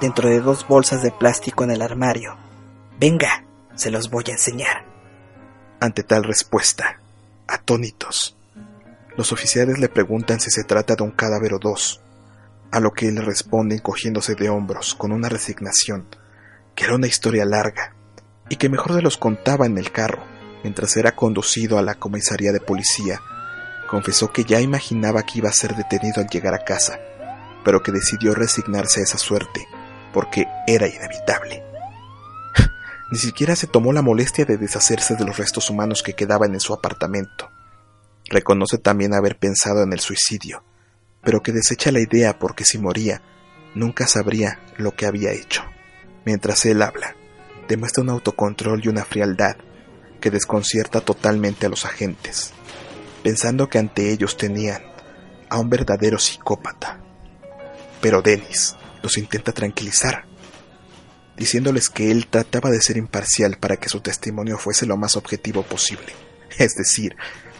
Dentro 0.00 0.28
de 0.28 0.38
dos 0.38 0.68
bolsas 0.68 1.02
de 1.02 1.10
plástico 1.10 1.64
en 1.64 1.72
el 1.72 1.82
armario. 1.82 2.36
Venga, 3.00 3.44
se 3.74 3.90
los 3.90 4.10
voy 4.10 4.24
a 4.28 4.32
enseñar. 4.32 4.84
Ante 5.80 6.02
tal 6.02 6.24
respuesta, 6.24 7.00
atónitos, 7.46 8.36
los 9.16 9.32
oficiales 9.32 9.78
le 9.78 9.88
preguntan 9.88 10.40
si 10.40 10.50
se 10.50 10.64
trata 10.64 10.96
de 10.96 11.02
un 11.02 11.10
cadáver 11.10 11.54
o 11.54 11.58
dos, 11.58 12.00
a 12.70 12.80
lo 12.80 12.92
que 12.92 13.08
él 13.08 13.24
responde 13.24 13.76
encogiéndose 13.76 14.34
de 14.34 14.48
hombros 14.48 14.94
con 14.94 15.12
una 15.12 15.28
resignación, 15.28 16.08
que 16.74 16.84
era 16.84 16.96
una 16.96 17.06
historia 17.06 17.44
larga, 17.44 17.94
y 18.48 18.56
que 18.56 18.68
mejor 18.68 18.94
se 18.94 19.02
los 19.02 19.16
contaba 19.16 19.66
en 19.66 19.78
el 19.78 19.92
carro, 19.92 20.24
mientras 20.62 20.96
era 20.96 21.14
conducido 21.14 21.78
a 21.78 21.82
la 21.82 21.94
comisaría 21.94 22.52
de 22.52 22.60
policía. 22.60 23.20
Confesó 23.88 24.32
que 24.32 24.44
ya 24.44 24.60
imaginaba 24.60 25.22
que 25.22 25.38
iba 25.38 25.48
a 25.48 25.52
ser 25.52 25.76
detenido 25.76 26.20
al 26.20 26.28
llegar 26.28 26.54
a 26.54 26.64
casa, 26.64 26.98
pero 27.64 27.82
que 27.82 27.92
decidió 27.92 28.34
resignarse 28.34 29.00
a 29.00 29.04
esa 29.04 29.18
suerte, 29.18 29.66
porque 30.12 30.46
era 30.66 30.88
inevitable. 30.88 31.73
Ni 33.10 33.18
siquiera 33.18 33.54
se 33.54 33.66
tomó 33.66 33.92
la 33.92 34.02
molestia 34.02 34.44
de 34.44 34.56
deshacerse 34.56 35.14
de 35.16 35.24
los 35.24 35.36
restos 35.36 35.70
humanos 35.70 36.02
que 36.02 36.14
quedaban 36.14 36.54
en 36.54 36.60
su 36.60 36.72
apartamento. 36.72 37.50
Reconoce 38.26 38.78
también 38.78 39.14
haber 39.14 39.38
pensado 39.38 39.82
en 39.82 39.92
el 39.92 40.00
suicidio, 40.00 40.64
pero 41.22 41.42
que 41.42 41.52
desecha 41.52 41.92
la 41.92 42.00
idea 42.00 42.38
porque 42.38 42.64
si 42.64 42.78
moría, 42.78 43.22
nunca 43.74 44.06
sabría 44.06 44.58
lo 44.76 44.94
que 44.96 45.06
había 45.06 45.32
hecho. 45.32 45.62
Mientras 46.24 46.64
él 46.64 46.80
habla, 46.82 47.14
demuestra 47.68 48.02
un 48.02 48.10
autocontrol 48.10 48.80
y 48.82 48.88
una 48.88 49.04
frialdad 49.04 49.56
que 50.20 50.30
desconcierta 50.30 51.02
totalmente 51.02 51.66
a 51.66 51.68
los 51.68 51.84
agentes, 51.84 52.52
pensando 53.22 53.68
que 53.68 53.78
ante 53.78 54.10
ellos 54.10 54.38
tenían 54.38 54.82
a 55.50 55.58
un 55.58 55.68
verdadero 55.68 56.18
psicópata. 56.18 57.00
Pero 58.00 58.22
Dennis 58.22 58.76
los 59.02 59.18
intenta 59.18 59.52
tranquilizar, 59.52 60.24
diciéndoles 61.36 61.90
que 61.90 62.10
él 62.10 62.26
trataba 62.28 62.70
de 62.70 62.80
ser 62.80 62.96
imparcial 62.96 63.56
para 63.58 63.76
que 63.76 63.88
su 63.88 64.00
testimonio 64.00 64.58
fuese 64.58 64.86
lo 64.86 64.96
más 64.96 65.16
objetivo 65.16 65.62
posible, 65.62 66.12
es 66.58 66.74
decir, 66.74 67.16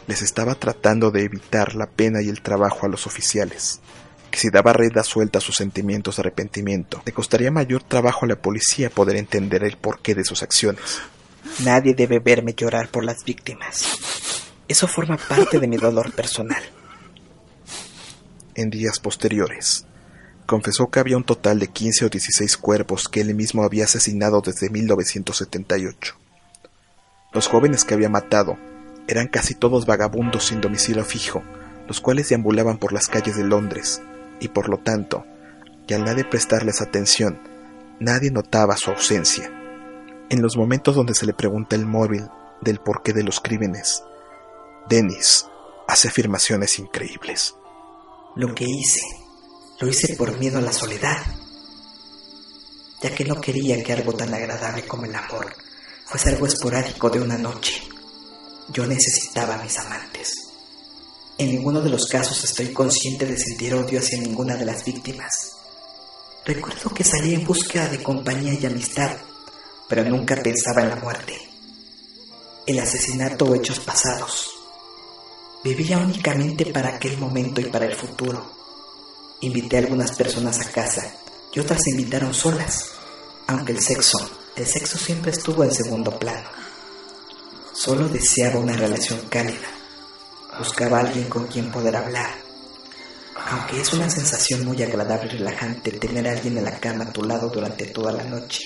les 0.06 0.22
estaba 0.22 0.54
tratando 0.54 1.10
de 1.10 1.24
evitar 1.24 1.74
la 1.74 1.86
pena 1.86 2.22
y 2.22 2.28
el 2.28 2.42
trabajo 2.42 2.86
a 2.86 2.88
los 2.88 3.06
oficiales, 3.06 3.80
que 4.30 4.38
si 4.38 4.50
daba 4.50 4.72
rienda 4.72 5.02
suelta 5.02 5.38
a 5.38 5.42
sus 5.42 5.56
sentimientos 5.56 6.16
de 6.16 6.22
arrepentimiento, 6.22 7.02
le 7.06 7.12
costaría 7.12 7.50
mayor 7.50 7.82
trabajo 7.82 8.24
a 8.24 8.28
la 8.28 8.36
policía 8.36 8.90
poder 8.90 9.16
entender 9.16 9.64
el 9.64 9.76
porqué 9.76 10.14
de 10.14 10.24
sus 10.24 10.42
acciones. 10.42 11.00
Nadie 11.60 11.94
debe 11.94 12.18
verme 12.18 12.54
llorar 12.54 12.88
por 12.88 13.04
las 13.04 13.24
víctimas. 13.24 13.98
Eso 14.66 14.88
forma 14.88 15.16
parte 15.16 15.60
de 15.60 15.68
mi 15.68 15.76
dolor 15.76 16.12
personal. 16.12 16.62
En 18.54 18.70
días 18.70 18.98
posteriores, 18.98 19.86
confesó 20.47 20.90
que 20.90 21.01
había 21.01 21.16
un 21.16 21.24
total 21.24 21.59
de 21.59 21.68
15 21.68 22.07
o 22.07 22.09
16 22.09 22.57
cuerpos 22.57 23.09
que 23.09 23.20
él 23.20 23.34
mismo 23.34 23.64
había 23.64 23.84
asesinado 23.84 24.40
desde 24.40 24.70
1978. 24.70 26.14
Los 27.32 27.49
jóvenes 27.49 27.84
que 27.84 27.95
había 27.95 28.09
matado 28.09 28.57
eran 29.09 29.28
casi 29.28 29.55
todos 29.55 29.86
vagabundos 29.86 30.47
sin 30.47 30.61
domicilio 30.61 31.05
fijo, 31.05 31.42
los 31.88 32.01
cuales 32.01 32.28
deambulaban 32.28 32.78
por 32.78 32.92
las 32.92 33.09
calles 33.09 33.36
de 33.36 33.45
Londres, 33.45 34.01
y 34.40 34.49
por 34.49 34.68
lo 34.68 34.78
tanto, 34.78 35.24
y 35.86 35.95
al 35.95 36.05
nadie 36.05 36.24
prestarles 36.24 36.80
atención, 36.80 37.38
nadie 38.01 38.30
notaba 38.30 38.76
su 38.76 38.90
ausencia. 38.90 39.51
En 40.30 40.42
los 40.42 40.57
momentos 40.57 40.97
donde 40.97 41.14
se 41.14 41.26
le 41.26 41.34
pregunta 41.34 41.76
el 41.76 41.86
móvil 41.86 42.28
del 42.61 42.78
porqué 42.78 43.12
de 43.12 43.22
los 43.22 43.40
crímenes, 43.40 44.03
Dennis 44.88 45.47
hace 45.86 46.09
afirmaciones 46.09 46.78
increíbles. 46.78 47.55
Lo 48.36 48.55
que 48.55 48.64
hice, 48.64 49.01
lo 49.85 49.91
hice 49.91 50.16
por 50.16 50.39
miedo 50.39 50.59
a 50.59 50.62
la 50.62 50.72
soledad, 50.72 51.18
ya 53.03 53.14
que 53.14 53.26
no 53.26 53.39
quería 53.39 53.82
que 53.82 53.93
algo 53.93 54.14
tan 54.14 54.32
agradable 54.32 54.87
como 54.87 55.05
el 55.05 55.14
amor 55.14 55.55
fuese 56.07 56.30
algo 56.30 56.47
esporádico 56.47 57.11
de 57.11 57.20
una 57.20 57.37
noche. 57.37 57.82
Yo 58.72 58.87
necesitaba 58.87 59.57
a 59.57 59.62
mis 59.62 59.78
amantes. 59.78 60.49
En 61.37 61.49
ninguno 61.49 61.82
de 61.82 61.91
los 61.91 62.07
casos 62.07 62.43
estoy 62.45 62.72
consciente 62.72 63.26
de 63.26 63.37
sentir 63.37 63.74
odio 63.74 63.99
hacia 63.99 64.18
ninguna 64.18 64.57
de 64.57 64.64
las 64.64 64.82
víctimas. 64.87 65.53
Recuerdo 66.47 66.89
que 66.89 67.05
salí 67.05 67.35
en 67.35 67.45
búsqueda 67.45 67.89
de 67.89 68.03
compañía 68.03 68.55
y 68.55 68.64
amistad, 68.64 69.18
pero 69.87 70.03
nunca 70.05 70.43
pensaba 70.43 70.80
en 70.80 70.89
la 70.89 70.97
muerte, 70.97 71.37
el 72.66 72.78
asesinato 72.78 73.45
o 73.45 73.55
hechos 73.55 73.80
pasados. 73.80 74.49
Vivía 75.62 75.99
únicamente 75.99 76.64
para 76.72 76.97
aquel 76.97 77.18
momento 77.18 77.61
y 77.61 77.64
para 77.64 77.85
el 77.85 77.95
futuro. 77.95 78.63
Invité 79.45 79.76
a 79.76 79.80
algunas 79.80 80.16
personas 80.16 80.59
a 80.59 80.70
casa 80.70 81.03
y 81.53 81.61
otras 81.61 81.82
se 81.84 81.90
invitaron 81.90 82.32
solas, 82.32 82.92
aunque 83.47 83.72
el 83.72 83.80
sexo, 83.82 84.18
el 84.57 84.66
sexo 84.66 84.97
siempre 84.97 85.32
estuvo 85.32 85.62
en 85.62 85.70
segundo 85.70 86.18
plano. 86.18 86.49
Solo 87.74 88.09
deseaba 88.09 88.59
una 88.59 88.72
relación 88.72 89.20
cálida. 89.28 89.68
Buscaba 90.59 90.97
a 90.97 91.01
alguien 91.03 91.28
con 91.28 91.47
quien 91.47 91.70
poder 91.70 91.95
hablar. 91.95 92.30
Aunque 93.51 93.82
es 93.82 93.92
una 93.92 94.09
sensación 94.09 94.64
muy 94.64 94.82
agradable 94.82 95.34
y 95.34 95.36
relajante 95.36 95.92
tener 95.92 96.26
a 96.26 96.32
alguien 96.32 96.57
en 96.57 96.64
la 96.64 96.80
cama 96.80 97.05
a 97.05 97.12
tu 97.12 97.22
lado 97.22 97.51
durante 97.51 97.84
toda 97.88 98.12
la 98.12 98.24
noche. 98.24 98.62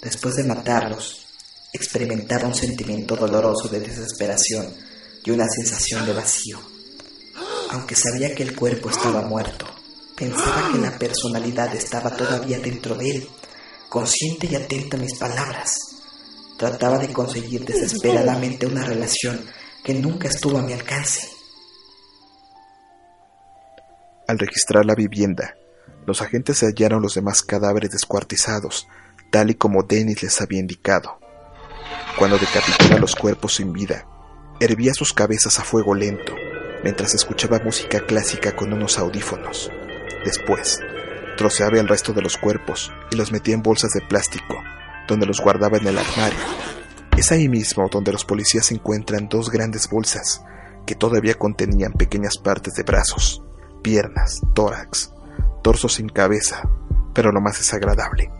Después 0.00 0.36
de 0.36 0.44
matarlos, 0.44 1.26
experimentaba 1.74 2.48
un 2.48 2.54
sentimiento 2.54 3.16
doloroso 3.16 3.68
de 3.68 3.80
desesperación 3.80 4.74
y 5.22 5.30
una 5.30 5.46
sensación 5.46 6.06
de 6.06 6.14
vacío. 6.14 6.77
Aunque 7.70 7.94
sabía 7.94 8.34
que 8.34 8.42
el 8.42 8.56
cuerpo 8.56 8.90
estaba 8.90 9.22
muerto, 9.22 9.66
pensaba 10.16 10.72
que 10.72 10.78
la 10.78 10.98
personalidad 10.98 11.74
estaba 11.74 12.16
todavía 12.16 12.58
dentro 12.58 12.94
de 12.94 13.10
él, 13.10 13.28
consciente 13.88 14.46
y 14.50 14.54
atenta 14.54 14.96
a 14.96 15.00
mis 15.00 15.18
palabras. 15.18 15.76
Trataba 16.58 16.98
de 16.98 17.12
conseguir 17.12 17.64
desesperadamente 17.64 18.66
una 18.66 18.84
relación 18.84 19.44
que 19.84 19.94
nunca 19.94 20.28
estuvo 20.28 20.58
a 20.58 20.62
mi 20.62 20.72
alcance. 20.72 21.28
Al 24.26 24.38
registrar 24.38 24.84
la 24.84 24.94
vivienda, 24.94 25.54
los 26.06 26.20
agentes 26.22 26.60
hallaron 26.62 27.02
los 27.02 27.14
demás 27.14 27.42
cadáveres 27.42 27.90
descuartizados, 27.90 28.88
tal 29.30 29.50
y 29.50 29.54
como 29.54 29.82
Dennis 29.82 30.22
les 30.22 30.40
había 30.40 30.60
indicado. 30.60 31.18
Cuando 32.18 32.38
decapitaba 32.38 32.98
los 32.98 33.14
cuerpos 33.14 33.54
sin 33.56 33.72
vida, 33.72 34.06
hervía 34.58 34.92
sus 34.94 35.12
cabezas 35.12 35.58
a 35.58 35.64
fuego 35.64 35.94
lento, 35.94 36.34
mientras 36.82 37.14
escuchaba 37.14 37.60
música 37.60 38.00
clásica 38.00 38.54
con 38.54 38.72
unos 38.72 38.98
audífonos. 38.98 39.70
Después, 40.24 40.80
troceaba 41.36 41.78
el 41.78 41.88
resto 41.88 42.12
de 42.12 42.22
los 42.22 42.36
cuerpos 42.36 42.92
y 43.10 43.16
los 43.16 43.32
metía 43.32 43.54
en 43.54 43.62
bolsas 43.62 43.92
de 43.92 44.00
plástico, 44.00 44.56
donde 45.06 45.26
los 45.26 45.40
guardaba 45.40 45.78
en 45.78 45.86
el 45.86 45.98
armario. 45.98 46.38
Es 47.16 47.32
ahí 47.32 47.48
mismo 47.48 47.88
donde 47.90 48.12
los 48.12 48.24
policías 48.24 48.70
encuentran 48.70 49.28
dos 49.28 49.50
grandes 49.50 49.88
bolsas 49.88 50.42
que 50.86 50.94
todavía 50.94 51.34
contenían 51.34 51.92
pequeñas 51.92 52.38
partes 52.38 52.74
de 52.74 52.82
brazos, 52.82 53.42
piernas, 53.82 54.40
tórax, 54.54 55.12
torso 55.62 55.88
sin 55.88 56.08
cabeza, 56.08 56.68
pero 57.14 57.32
lo 57.32 57.40
más 57.40 57.58
desagradable, 57.58 58.30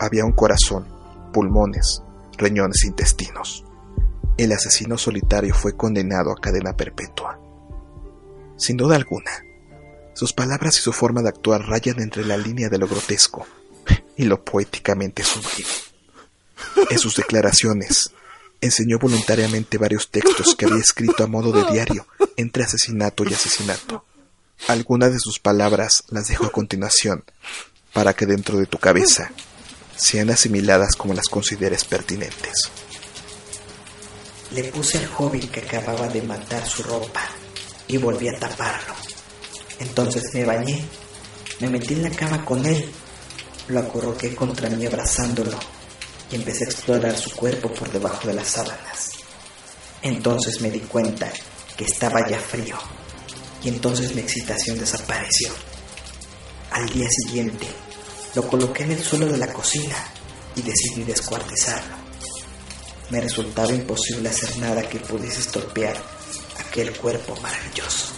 había 0.00 0.24
un 0.24 0.32
corazón, 0.32 0.86
pulmones, 1.32 2.02
riñones 2.36 2.84
intestinos. 2.84 3.64
El 4.36 4.52
asesino 4.52 4.98
solitario 4.98 5.54
fue 5.54 5.76
condenado 5.76 6.32
a 6.32 6.40
cadena 6.40 6.76
perpetua. 6.76 7.38
Sin 8.56 8.76
duda 8.76 8.96
alguna, 8.96 9.44
sus 10.14 10.32
palabras 10.32 10.78
y 10.78 10.82
su 10.82 10.92
forma 10.92 11.22
de 11.22 11.28
actuar 11.28 11.66
rayan 11.66 12.00
entre 12.00 12.24
la 12.24 12.36
línea 12.36 12.68
de 12.68 12.78
lo 12.78 12.86
grotesco 12.86 13.46
y 14.16 14.24
lo 14.24 14.44
poéticamente 14.44 15.24
sublime. 15.24 15.68
En 16.88 16.98
sus 16.98 17.16
declaraciones, 17.16 18.10
enseñó 18.60 18.98
voluntariamente 18.98 19.76
varios 19.76 20.10
textos 20.10 20.54
que 20.54 20.66
había 20.66 20.78
escrito 20.78 21.24
a 21.24 21.26
modo 21.26 21.50
de 21.52 21.70
diario 21.72 22.06
entre 22.36 22.62
asesinato 22.62 23.24
y 23.24 23.34
asesinato. 23.34 24.04
Algunas 24.68 25.12
de 25.12 25.18
sus 25.18 25.40
palabras 25.40 26.04
las 26.08 26.28
dejo 26.28 26.46
a 26.46 26.52
continuación, 26.52 27.24
para 27.92 28.14
que 28.14 28.26
dentro 28.26 28.56
de 28.58 28.66
tu 28.66 28.78
cabeza 28.78 29.32
sean 29.96 30.30
asimiladas 30.30 30.94
como 30.94 31.12
las 31.12 31.26
consideres 31.28 31.84
pertinentes. 31.84 32.70
Le 34.52 34.64
puse 34.64 34.98
al 34.98 35.06
joven 35.06 35.48
que 35.48 35.60
acababa 35.60 36.06
de 36.08 36.22
matar 36.22 36.64
su 36.66 36.84
ropa 36.84 37.28
y 37.88 37.96
volví 37.96 38.28
a 38.28 38.38
taparlo. 38.38 38.94
Entonces 39.78 40.22
me 40.34 40.44
bañé, 40.44 40.84
me 41.60 41.68
metí 41.68 41.94
en 41.94 42.04
la 42.04 42.10
cama 42.10 42.44
con 42.44 42.64
él, 42.64 42.90
lo 43.68 43.80
acurruqué 43.80 44.34
contra 44.34 44.68
mí 44.70 44.86
abrazándolo 44.86 45.58
y 46.30 46.36
empecé 46.36 46.64
a 46.64 46.68
explorar 46.68 47.16
su 47.16 47.30
cuerpo 47.32 47.72
por 47.72 47.90
debajo 47.90 48.28
de 48.28 48.34
las 48.34 48.48
sábanas. 48.48 49.10
Entonces 50.02 50.60
me 50.60 50.70
di 50.70 50.80
cuenta 50.80 51.32
que 51.76 51.84
estaba 51.84 52.28
ya 52.28 52.38
frío 52.38 52.76
y 53.62 53.68
entonces 53.68 54.14
mi 54.14 54.20
excitación 54.20 54.78
desapareció. 54.78 55.50
Al 56.70 56.88
día 56.90 57.08
siguiente 57.08 57.66
lo 58.34 58.46
coloqué 58.48 58.84
en 58.84 58.92
el 58.92 59.02
suelo 59.02 59.26
de 59.26 59.38
la 59.38 59.52
cocina 59.52 59.96
y 60.56 60.62
decidí 60.62 61.04
descuartizarlo. 61.04 61.94
Me 63.10 63.20
resultaba 63.20 63.72
imposible 63.72 64.28
hacer 64.28 64.56
nada 64.58 64.82
que 64.88 64.98
pudiese 64.98 65.40
estropear 65.40 65.96
aquel 66.74 66.92
cuerpo 66.96 67.36
maravilloso. 67.40 68.12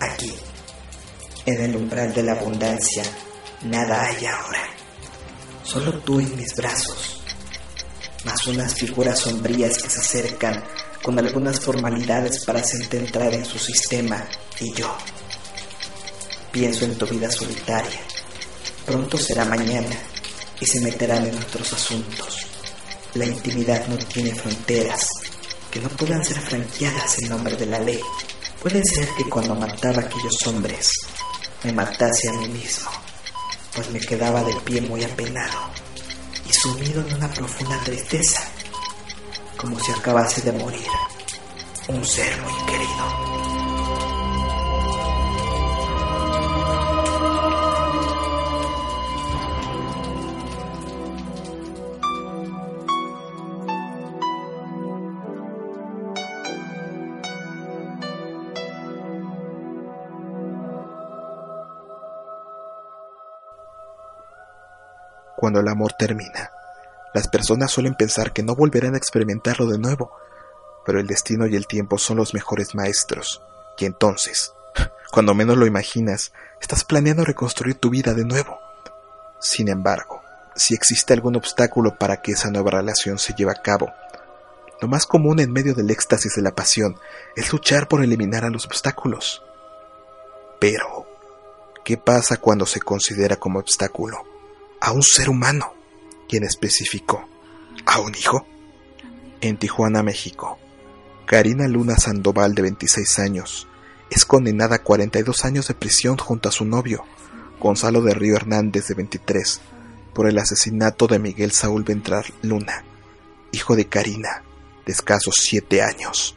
Aquí, 0.00 0.32
en 1.44 1.64
el 1.64 1.76
umbral 1.76 2.14
de 2.14 2.22
la 2.22 2.32
abundancia, 2.32 3.02
nada 3.64 4.06
hay 4.06 4.24
ahora. 4.24 4.70
Solo 5.64 5.98
tú 5.98 6.18
en 6.18 6.34
mis 6.34 6.56
brazos, 6.56 7.20
más 8.24 8.46
unas 8.46 8.74
figuras 8.74 9.18
sombrías 9.18 9.76
que 9.76 9.90
se 9.90 10.00
acercan 10.00 10.64
con 11.02 11.18
algunas 11.18 11.60
formalidades 11.60 12.42
para 12.46 12.60
hacerte 12.60 12.96
entrar 12.96 13.34
en 13.34 13.44
su 13.44 13.58
sistema 13.58 14.26
y 14.58 14.72
yo. 14.72 14.96
Pienso 16.52 16.86
en 16.86 16.96
tu 16.96 17.06
vida 17.06 17.30
solitaria. 17.30 18.00
Pronto 18.86 19.18
será 19.18 19.44
mañana 19.44 19.96
y 20.58 20.64
se 20.64 20.80
meterán 20.80 21.26
en 21.26 21.36
otros 21.36 21.70
asuntos. 21.70 22.46
La 23.12 23.26
intimidad 23.26 23.86
no 23.88 23.98
tiene 23.98 24.34
fronteras 24.34 25.06
que 25.72 25.80
no 25.80 25.88
puedan 25.88 26.22
ser 26.22 26.38
franqueadas 26.38 27.18
en 27.22 27.30
nombre 27.30 27.56
de 27.56 27.64
la 27.64 27.78
ley. 27.78 28.00
Puede 28.60 28.82
ser 28.84 29.08
que 29.16 29.24
cuando 29.24 29.54
mataba 29.54 30.02
a 30.02 30.04
aquellos 30.04 30.46
hombres 30.46 30.92
me 31.64 31.72
matase 31.72 32.28
a 32.28 32.32
mí 32.34 32.48
mismo, 32.48 32.90
pues 33.74 33.90
me 33.90 33.98
quedaba 33.98 34.44
de 34.44 34.54
pie 34.60 34.82
muy 34.82 35.02
apenado 35.02 35.70
y 36.46 36.52
sumido 36.52 37.00
en 37.00 37.14
una 37.14 37.28
profunda 37.32 37.80
tristeza, 37.82 38.42
como 39.56 39.80
si 39.80 39.90
acabase 39.92 40.42
de 40.42 40.52
morir 40.52 40.86
un 41.88 42.04
ser 42.04 42.38
muy 42.42 42.66
querido. 42.66 43.61
Cuando 65.42 65.58
el 65.58 65.66
amor 65.66 65.94
termina, 65.94 66.52
las 67.14 67.26
personas 67.26 67.72
suelen 67.72 67.96
pensar 67.96 68.32
que 68.32 68.44
no 68.44 68.54
volverán 68.54 68.94
a 68.94 68.96
experimentarlo 68.96 69.66
de 69.66 69.76
nuevo, 69.76 70.12
pero 70.86 71.00
el 71.00 71.08
destino 71.08 71.48
y 71.48 71.56
el 71.56 71.66
tiempo 71.66 71.98
son 71.98 72.18
los 72.18 72.32
mejores 72.32 72.76
maestros, 72.76 73.42
y 73.76 73.86
entonces, 73.86 74.52
Cuando 75.10 75.34
menos 75.34 75.56
lo 75.56 75.66
imaginas, 75.66 76.30
estás 76.60 76.84
planeando 76.84 77.24
reconstruir 77.24 77.74
tu 77.74 77.90
vida 77.90 78.14
de 78.14 78.24
nuevo. 78.24 78.60
Sin 79.40 79.68
embargo, 79.68 80.22
si 80.54 80.74
existe 80.74 81.12
algún 81.12 81.34
obstáculo 81.34 81.98
para 81.98 82.22
que 82.22 82.30
esa 82.30 82.52
nueva 82.52 82.70
relación 82.70 83.18
se 83.18 83.34
lleve 83.34 83.50
a 83.50 83.62
cabo, 83.62 83.92
lo 84.80 84.86
más 84.86 85.06
común 85.06 85.40
en 85.40 85.52
medio 85.52 85.74
del 85.74 85.90
éxtasis 85.90 86.36
de 86.36 86.42
la 86.42 86.54
pasión 86.54 86.94
es 87.34 87.52
luchar 87.52 87.88
por 87.88 88.04
eliminar 88.04 88.44
a 88.44 88.50
los 88.50 88.64
obstáculos. 88.64 89.42
Pero, 90.60 91.04
¿qué 91.84 91.96
pasa 91.96 92.36
cuando 92.36 92.64
se 92.64 92.78
considera 92.80 93.34
como 93.34 93.58
obstáculo 93.58 94.30
a 94.82 94.90
un 94.90 95.02
ser 95.04 95.30
humano 95.30 95.74
y 96.28 96.36
en 96.38 96.42
específico 96.42 97.28
a 97.86 98.00
un 98.00 98.16
hijo? 98.16 98.44
En 99.40 99.56
Tijuana, 99.56 100.02
México, 100.02 100.58
Karina 101.24 101.68
Luna 101.68 101.96
Sandoval, 101.96 102.56
de 102.56 102.62
26 102.62 103.18
años, 103.20 103.68
es 104.10 104.24
condenada 104.24 104.76
a 104.76 104.82
42 104.82 105.44
años 105.44 105.68
de 105.68 105.74
prisión 105.74 106.16
junto 106.18 106.48
a 106.48 106.52
su 106.52 106.64
novio, 106.64 107.04
Gonzalo 107.60 108.02
de 108.02 108.12
Río 108.12 108.34
Hernández, 108.34 108.88
de 108.88 108.94
23, 108.94 109.60
por 110.12 110.28
el 110.28 110.36
asesinato 110.36 111.06
de 111.06 111.20
Miguel 111.20 111.52
Saúl 111.52 111.84
Ventrar 111.84 112.24
Luna, 112.42 112.84
hijo 113.52 113.76
de 113.76 113.86
Karina, 113.86 114.42
de 114.84 114.92
escasos 114.92 115.36
7 115.38 115.80
años. 115.80 116.36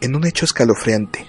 En 0.00 0.16
un 0.16 0.26
hecho 0.26 0.46
escalofriante, 0.46 1.26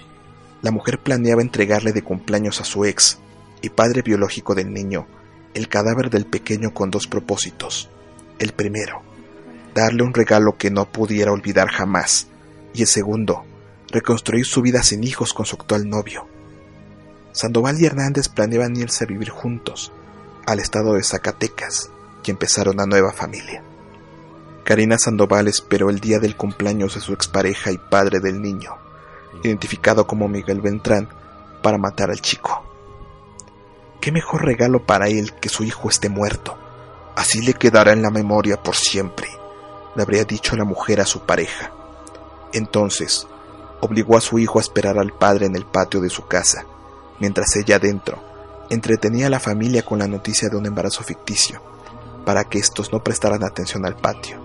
la 0.61 0.71
mujer 0.71 0.99
planeaba 0.99 1.41
entregarle 1.41 1.91
de 1.91 2.03
cumpleaños 2.03 2.61
a 2.61 2.63
su 2.63 2.85
ex 2.85 3.19
y 3.61 3.67
padre 3.67 4.01
biológico 4.01 4.55
del 4.55 4.71
niño 4.71 5.07
el 5.53 5.69
cadáver 5.69 6.09
del 6.09 6.25
pequeño 6.25 6.73
con 6.73 6.91
dos 6.91 7.07
propósitos. 7.07 7.89
El 8.39 8.53
primero, 8.53 9.01
darle 9.73 10.03
un 10.03 10.13
regalo 10.13 10.57
que 10.57 10.71
no 10.71 10.91
pudiera 10.91 11.31
olvidar 11.31 11.69
jamás, 11.69 12.27
y 12.73 12.81
el 12.81 12.87
segundo, 12.87 13.43
reconstruir 13.89 14.45
su 14.45 14.61
vida 14.61 14.83
sin 14.83 15.03
hijos 15.03 15.33
con 15.33 15.45
su 15.45 15.55
actual 15.55 15.89
novio. 15.89 16.27
Sandoval 17.31 17.81
y 17.81 17.85
Hernández 17.85 18.29
planeaban 18.29 18.75
irse 18.75 19.03
a 19.03 19.07
vivir 19.07 19.29
juntos 19.29 19.91
al 20.45 20.59
estado 20.59 20.93
de 20.93 21.03
Zacatecas 21.03 21.89
y 22.23 22.31
empezar 22.31 22.69
una 22.69 22.85
nueva 22.85 23.11
familia. 23.11 23.63
Karina 24.63 24.97
Sandoval 24.97 25.47
esperó 25.47 25.89
el 25.89 25.99
día 25.99 26.19
del 26.19 26.37
cumpleaños 26.37 26.95
de 26.95 27.01
su 27.01 27.13
expareja 27.13 27.71
y 27.71 27.77
padre 27.77 28.19
del 28.19 28.41
niño, 28.41 28.71
identificado 29.43 30.07
como 30.07 30.27
Miguel 30.27 30.61
Beltrán, 30.61 31.09
para 31.61 31.77
matar 31.77 32.11
al 32.11 32.21
chico. 32.21 32.62
¿Qué 34.03 34.11
mejor 34.11 34.43
regalo 34.43 34.85
para 34.85 35.07
él 35.07 35.33
que 35.35 35.47
su 35.47 35.63
hijo 35.63 35.87
esté 35.87 36.09
muerto? 36.09 36.57
Así 37.15 37.41
le 37.41 37.53
quedará 37.53 37.93
en 37.93 38.01
la 38.01 38.09
memoria 38.09 38.61
por 38.61 38.75
siempre, 38.75 39.29
le 39.95 40.01
habría 40.03 40.25
dicho 40.25 40.57
la 40.57 40.65
mujer 40.65 40.99
a 40.99 41.05
su 41.05 41.21
pareja. 41.21 41.71
Entonces, 42.51 43.25
obligó 43.79 44.17
a 44.17 44.19
su 44.19 44.39
hijo 44.39 44.59
a 44.59 44.61
esperar 44.61 44.97
al 44.97 45.13
padre 45.13 45.45
en 45.45 45.55
el 45.55 45.65
patio 45.65 46.01
de 46.01 46.09
su 46.09 46.27
casa, 46.27 46.65
mientras 47.21 47.55
ella 47.55 47.77
adentro 47.77 48.21
entretenía 48.69 49.27
a 49.27 49.29
la 49.29 49.39
familia 49.39 49.83
con 49.83 49.99
la 49.99 50.07
noticia 50.09 50.49
de 50.49 50.57
un 50.57 50.65
embarazo 50.65 51.01
ficticio, 51.01 51.61
para 52.25 52.43
que 52.43 52.59
estos 52.59 52.91
no 52.91 53.01
prestaran 53.01 53.45
atención 53.45 53.85
al 53.85 53.95
patio. 53.95 54.37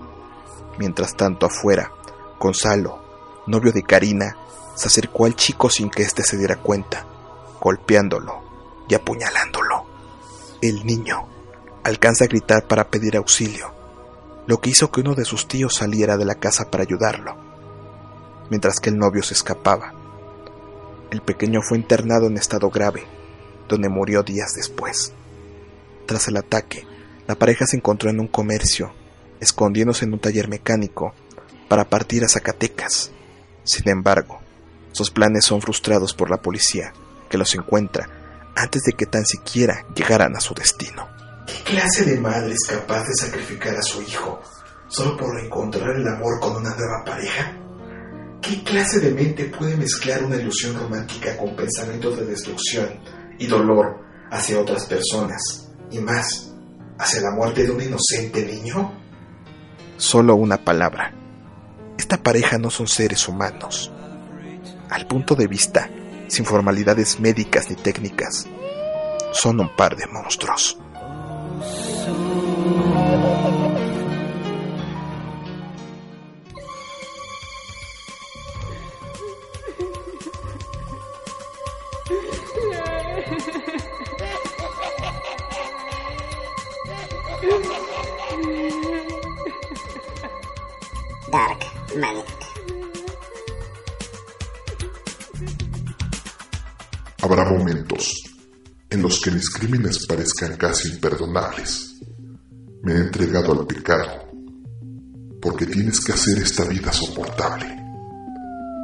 Mientras 0.77 1.17
tanto 1.17 1.47
afuera, 1.47 1.91
Gonzalo, 2.39 3.43
novio 3.45 3.73
de 3.73 3.83
Karina, 3.83 4.37
se 4.75 4.87
acercó 4.87 5.25
al 5.25 5.35
chico 5.35 5.69
sin 5.69 5.89
que 5.89 6.03
éste 6.03 6.23
se 6.23 6.37
diera 6.37 6.55
cuenta, 6.55 7.05
golpeándolo 7.59 8.47
y 8.89 8.95
apuñalándolo. 8.95 9.85
El 10.61 10.85
niño 10.85 11.27
alcanza 11.83 12.25
a 12.25 12.27
gritar 12.27 12.67
para 12.67 12.89
pedir 12.89 13.15
auxilio, 13.15 13.73
lo 14.47 14.59
que 14.59 14.71
hizo 14.71 14.91
que 14.91 15.01
uno 15.01 15.15
de 15.15 15.23
sus 15.23 15.47
tíos 15.47 15.75
saliera 15.75 16.17
de 16.17 16.25
la 16.25 16.35
casa 16.35 16.69
para 16.69 16.83
ayudarlo, 16.83 17.37
mientras 18.49 18.79
que 18.79 18.89
el 18.89 18.97
novio 18.97 19.23
se 19.23 19.35
escapaba. 19.35 19.93
El 21.11 21.21
pequeño 21.21 21.61
fue 21.61 21.77
internado 21.77 22.27
en 22.27 22.37
estado 22.37 22.69
grave, 22.69 23.05
donde 23.69 23.89
murió 23.89 24.23
días 24.23 24.53
después. 24.55 25.13
Tras 26.05 26.27
el 26.27 26.37
ataque, 26.37 26.85
la 27.27 27.35
pareja 27.35 27.65
se 27.67 27.77
encontró 27.77 28.09
en 28.09 28.19
un 28.19 28.27
comercio, 28.27 28.91
escondiéndose 29.39 30.05
en 30.05 30.13
un 30.13 30.19
taller 30.19 30.49
mecánico 30.49 31.13
para 31.67 31.89
partir 31.89 32.23
a 32.23 32.29
Zacatecas. 32.29 33.11
Sin 33.63 33.87
embargo, 33.87 34.39
sus 34.91 35.11
planes 35.11 35.45
son 35.45 35.61
frustrados 35.61 36.13
por 36.13 36.31
la 36.31 36.41
policía, 36.41 36.91
que 37.29 37.37
los 37.37 37.53
encuentra 37.53 38.18
antes 38.59 38.83
de 38.83 38.93
que 38.93 39.05
tan 39.05 39.25
siquiera 39.25 39.85
llegaran 39.95 40.35
a 40.35 40.41
su 40.41 40.53
destino. 40.53 41.07
¿Qué 41.47 41.63
clase 41.63 42.03
de 42.05 42.19
madre 42.19 42.53
es 42.53 42.67
capaz 42.69 43.05
de 43.05 43.15
sacrificar 43.15 43.75
a 43.75 43.81
su 43.81 44.01
hijo 44.01 44.41
solo 44.87 45.15
por 45.17 45.39
encontrar 45.39 45.95
el 45.95 46.07
amor 46.07 46.39
con 46.39 46.57
una 46.57 46.75
nueva 46.75 47.03
pareja? 47.05 47.55
¿Qué 48.41 48.63
clase 48.63 48.99
de 48.99 49.11
mente 49.11 49.45
puede 49.45 49.77
mezclar 49.77 50.23
una 50.23 50.35
ilusión 50.35 50.77
romántica 50.77 51.37
con 51.37 51.55
pensamientos 51.55 52.17
de 52.17 52.25
destrucción 52.25 52.99
y 53.37 53.47
dolor 53.47 54.01
hacia 54.31 54.59
otras 54.59 54.85
personas 54.85 55.69
y 55.89 55.99
más, 55.99 56.51
hacia 56.97 57.21
la 57.21 57.31
muerte 57.31 57.63
de 57.63 57.71
un 57.71 57.81
inocente 57.81 58.45
niño? 58.45 58.93
Solo 59.97 60.35
una 60.35 60.57
palabra. 60.63 61.13
Esta 61.97 62.21
pareja 62.21 62.57
no 62.57 62.69
son 62.69 62.87
seres 62.87 63.27
humanos. 63.27 63.91
Al 64.89 65.07
punto 65.07 65.35
de 65.35 65.47
vista, 65.47 65.89
sin 66.29 66.45
formalidades 66.45 67.19
médicas 67.19 67.69
ni 67.69 67.75
técnicas, 67.75 68.47
son 69.33 69.59
un 69.59 69.75
par 69.75 69.95
de 69.95 70.05
monstruos. 70.07 70.77
Dark. 91.31 92.38
Habrá 97.29 97.47
momentos 97.47 98.23
en 98.89 99.03
los 99.03 99.19
que 99.19 99.29
mis 99.29 99.51
crímenes 99.51 100.07
parezcan 100.07 100.57
casi 100.57 100.89
imperdonables. 100.89 101.99
Me 102.81 102.93
he 102.93 102.97
entregado 103.01 103.51
al 103.51 103.67
pecado 103.67 104.31
porque 105.39 105.67
tienes 105.67 105.99
que 105.99 106.13
hacer 106.13 106.39
esta 106.39 106.63
vida 106.65 106.91
soportable. 106.91 107.67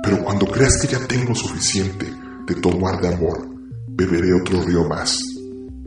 Pero 0.04 0.24
cuando 0.24 0.46
creas 0.46 0.80
que 0.80 0.90
ya 0.90 1.00
tengo 1.08 1.34
suficiente 1.34 2.06
de 2.46 2.56
tomar 2.62 3.02
de 3.02 3.16
amor, 3.16 3.50
beberé 3.88 4.32
otro 4.40 4.62
río 4.62 4.88
más 4.88 5.18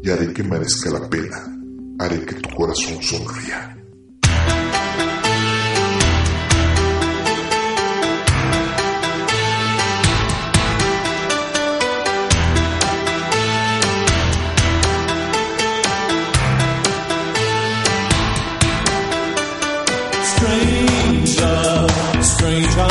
y 0.02 0.10
haré 0.10 0.32
que 0.32 0.42
merezca 0.42 0.90
la 0.90 1.08
pena. 1.08 1.56
Haré 2.00 2.26
que 2.26 2.34
tu 2.34 2.56
corazón 2.56 3.00
sonría. 3.00 3.77
Strange 22.48 22.87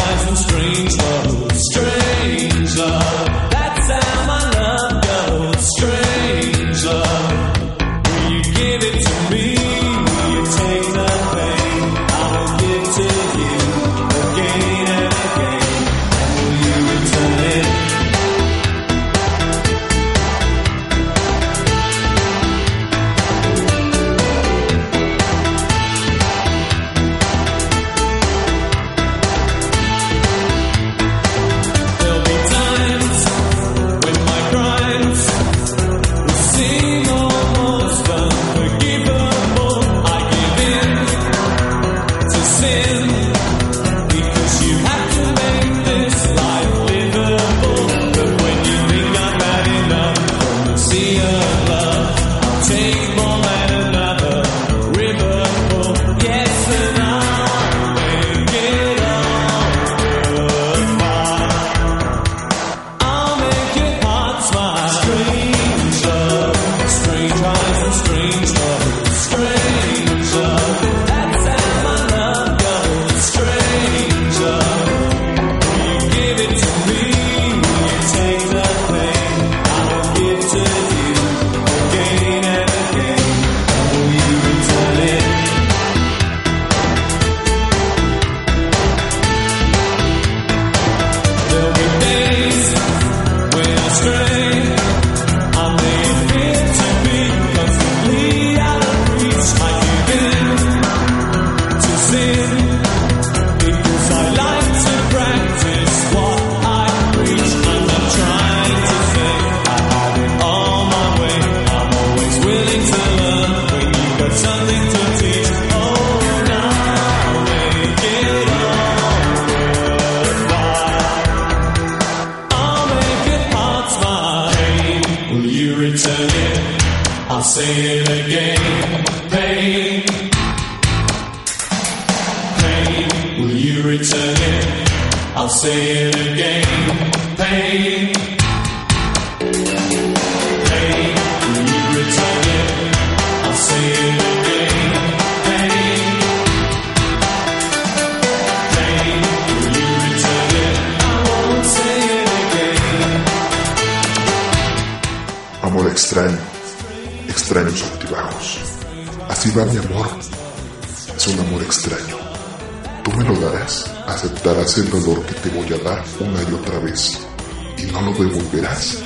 devolverás, 168.23 168.99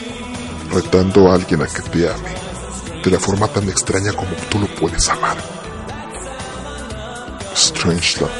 retando 0.71 1.31
a 1.31 1.35
alguien 1.35 1.61
a 1.61 1.67
que 1.67 1.81
te 1.81 2.09
ame 2.09 2.41
de 3.03 3.11
la 3.11 3.19
forma 3.19 3.47
tan 3.47 3.67
extraña 3.67 4.13
como 4.13 4.31
tú 4.49 4.59
lo 4.59 4.67
puedes 4.75 5.09
amar. 5.09 5.37
Strange 7.55 8.21
Love. 8.21 8.31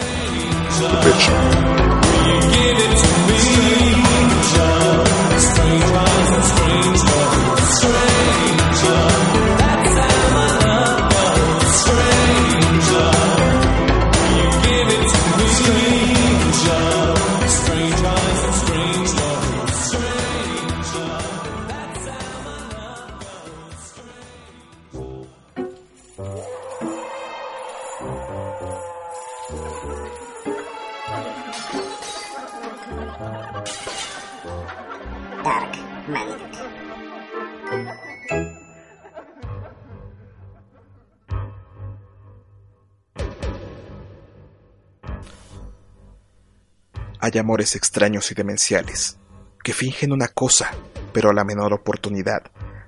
Amores 47.42 47.76
extraños 47.76 48.32
y 48.32 48.36
demenciales, 48.36 49.18
que 49.64 49.74
fingen 49.74 50.14
una 50.14 50.30
cosa, 50.30 50.72
pero 51.12 51.30
a 51.30 51.34
la 51.34 51.44
menor 51.44 51.74
oportunidad 51.74 52.44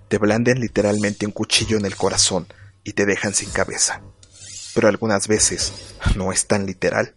te 0.07 0.17
blanden 0.17 0.59
literalmente 0.59 1.25
un 1.25 1.31
cuchillo 1.31 1.77
en 1.77 1.85
el 1.85 1.95
corazón 1.95 2.47
y 2.83 2.93
te 2.93 3.05
dejan 3.05 3.33
sin 3.33 3.49
cabeza. 3.49 4.01
Pero 4.73 4.87
algunas 4.87 5.27
veces 5.27 5.95
no 6.15 6.31
es 6.31 6.47
tan 6.47 6.65
literal. 6.65 7.15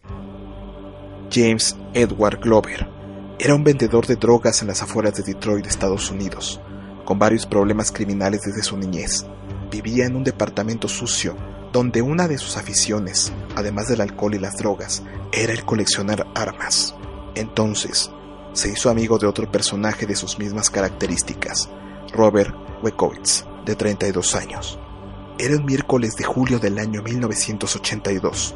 James 1.31 1.77
Edward 1.95 2.41
Glover 2.41 2.89
era 3.39 3.55
un 3.55 3.65
vendedor 3.65 4.07
de 4.07 4.17
drogas 4.17 4.63
en 4.63 4.69
las 4.69 4.83
afueras 4.83 5.15
de 5.15 5.23
Detroit, 5.23 5.67
Estados 5.67 6.11
Unidos, 6.11 6.61
con 7.05 7.19
varios 7.19 7.47
problemas 7.47 7.93
criminales 7.93 8.43
desde 8.43 8.63
su 8.63 8.79
niñez. 8.79 9.27
Vivía 9.71 10.07
en 10.07 10.17
un 10.17 10.25
departamento 10.25 10.89
sucio 10.89 11.37
donde 11.73 12.01
una 12.01 12.29
de 12.29 12.39
sus 12.39 12.57
aficiones, 12.57 13.33
además 13.55 13.89
del 13.89 14.01
alcohol 14.01 14.35
y 14.35 14.39
las 14.39 14.57
drogas, 14.57 15.03
era 15.33 15.53
el 15.53 15.65
coleccionar 15.65 16.27
armas. 16.35 16.95
Entonces, 17.37 18.11
se 18.55 18.71
hizo 18.71 18.89
amigo 18.89 19.19
de 19.19 19.27
otro 19.27 19.51
personaje 19.53 20.07
de 20.07 20.17
sus 20.17 20.39
mismas 20.39 20.71
características, 20.71 21.69
Robert 22.13 22.55
Wekowitz, 22.83 23.45
de 23.67 23.77
32 23.77 24.35
años. 24.35 24.79
Era 25.39 25.57
un 25.57 25.67
miércoles 25.67 26.17
de 26.17 26.25
julio 26.25 26.59
del 26.59 26.79
año 26.79 27.03
1982. 27.03 28.55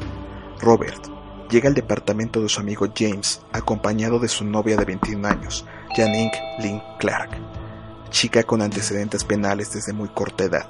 Robert 0.59 1.05
llega 1.51 1.69
al 1.69 1.75
departamento 1.75 2.41
de 2.41 2.49
su 2.49 2.59
amigo 2.59 2.87
James, 2.95 3.41
acompañado 3.53 4.17
de 4.17 4.27
su 4.27 4.45
novia 4.45 4.75
de 4.77 4.85
21 4.85 5.27
años, 5.27 5.63
Janine 5.95 6.31
Lynn 6.59 6.81
Clark, 6.97 7.37
chica 8.09 8.41
con 8.41 8.63
antecedentes 8.63 9.23
penales 9.23 9.71
desde 9.71 9.93
muy 9.93 10.09
corta 10.09 10.45
edad. 10.45 10.67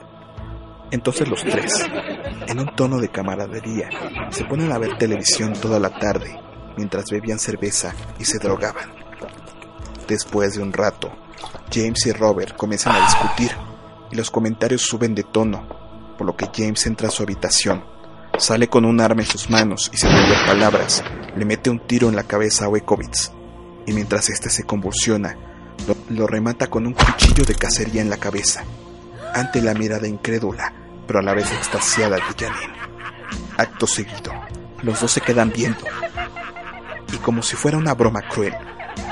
Entonces 0.92 1.30
los 1.30 1.42
tres, 1.46 1.86
en 2.48 2.60
un 2.60 2.76
tono 2.76 3.00
de 3.00 3.08
camaradería, 3.08 3.90
se 4.32 4.44
ponen 4.44 4.74
a 4.74 4.78
ver 4.78 4.98
televisión 4.98 5.54
toda 5.54 5.80
la 5.80 5.98
tarde, 5.98 6.38
mientras 6.78 7.06
bebían 7.10 7.40
cerveza 7.40 7.94
y 8.20 8.26
se 8.26 8.40
drogaban. 8.40 8.92
Después 10.08 10.54
de 10.54 10.62
un 10.62 10.74
rato, 10.74 11.12
James 11.72 12.06
y 12.06 12.12
Robert 12.12 12.56
comienzan 12.56 12.96
a 12.96 13.06
discutir 13.06 13.52
y 14.12 14.16
los 14.16 14.30
comentarios 14.30 14.82
suben 14.82 15.16
de 15.16 15.24
tono, 15.24 15.68
por 16.18 16.28
lo 16.28 16.36
que 16.36 16.50
James 16.54 16.86
entra 16.86 17.08
a 17.08 17.12
su 17.12 17.24
habitación, 17.24 17.84
sale 18.38 18.68
con 18.68 18.86
un 18.86 19.00
arma 19.00 19.22
en 19.22 19.28
sus 19.28 19.50
manos 19.50 19.90
y 19.94 19.98
sin 19.98 20.12
mover 20.12 20.46
palabras, 20.46 21.04
le 21.36 21.46
mete 21.46 21.70
un 21.70 21.88
tiro 21.88 22.10
en 22.10 22.16
la 22.16 22.24
cabeza 22.24 22.66
a 22.66 22.70
Wekowitz, 22.70 23.32
y 23.86 23.94
mientras 23.94 24.30
este 24.30 24.50
se 24.50 24.64
convulsiona, 24.64 25.38
lo, 25.88 25.96
lo 26.10 26.28
remata 26.28 26.68
con 26.68 26.86
un 26.86 26.94
cuchillo 26.94 27.46
de 27.46 27.56
cacería 27.56 28.02
en 28.02 28.10
la 28.10 28.18
cabeza, 28.18 28.64
ante 29.34 29.62
la 29.62 29.74
mirada 29.74 30.08
incrédula, 30.08 30.74
pero 31.08 31.20
a 31.20 31.24
la 31.24 31.34
vez 31.34 31.52
extasiada 31.52 32.18
de 32.18 32.22
Janine. 32.22 32.82
Acto 33.58 33.88
seguido, 33.88 34.32
los 34.82 35.00
dos 35.00 35.12
se 35.12 35.22
quedan 35.22 35.52
viendo, 35.52 35.86
y 37.12 37.18
como 37.18 37.44
si 37.44 37.56
fuera 37.56 37.78
una 37.78 37.94
broma 37.94 38.22
cruel, 38.22 38.54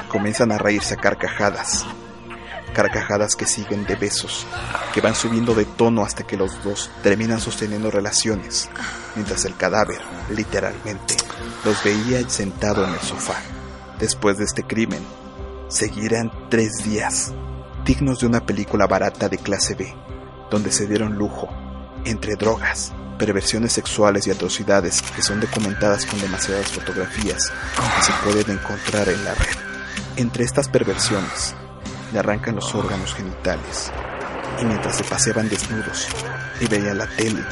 comienzan 0.09 0.51
a 0.51 0.57
reírse 0.57 0.95
a 0.95 0.97
carcajadas. 0.97 1.85
Carcajadas 2.73 3.35
que 3.35 3.45
siguen 3.45 3.85
de 3.85 3.95
besos, 3.95 4.45
que 4.93 5.01
van 5.01 5.15
subiendo 5.15 5.55
de 5.55 5.65
tono 5.65 6.03
hasta 6.03 6.23
que 6.23 6.37
los 6.37 6.63
dos 6.63 6.91
terminan 7.01 7.39
sosteniendo 7.39 7.89
relaciones, 7.89 8.69
mientras 9.15 9.45
el 9.45 9.55
cadáver, 9.55 9.99
literalmente, 10.29 11.15
los 11.65 11.83
veía 11.83 12.27
sentado 12.29 12.85
en 12.85 12.93
el 12.93 12.99
sofá. 12.99 13.35
Después 13.99 14.37
de 14.37 14.45
este 14.45 14.63
crimen, 14.63 15.03
seguirán 15.67 16.31
tres 16.49 16.83
días, 16.83 17.33
dignos 17.85 18.19
de 18.19 18.27
una 18.27 18.45
película 18.45 18.85
barata 18.85 19.29
de 19.29 19.39
clase 19.39 19.73
B, 19.73 19.93
donde 20.51 20.71
se 20.71 20.87
dieron 20.87 21.15
lujo, 21.15 21.49
entre 22.05 22.35
drogas, 22.35 22.93
perversiones 23.19 23.73
sexuales 23.73 24.25
y 24.25 24.31
atrocidades 24.31 25.03
que 25.03 25.21
son 25.21 25.39
documentadas 25.39 26.05
con 26.05 26.19
demasiadas 26.19 26.71
fotografías 26.71 27.51
que 27.95 28.01
se 28.01 28.13
pueden 28.23 28.57
encontrar 28.57 29.07
en 29.09 29.23
la 29.23 29.35
red. 29.35 29.55
Entre 30.15 30.45
estas 30.45 30.69
perversiones, 30.69 31.53
le 32.11 32.19
arrancan 32.19 32.55
los 32.55 32.73
órganos 32.73 33.13
genitales 33.13 33.91
y 34.59 34.65
mientras 34.65 34.97
se 34.97 35.03
paseaban 35.03 35.49
desnudos 35.49 36.07
y 36.61 36.67
veía 36.67 36.93
la 36.95 37.05
tele, 37.05 37.43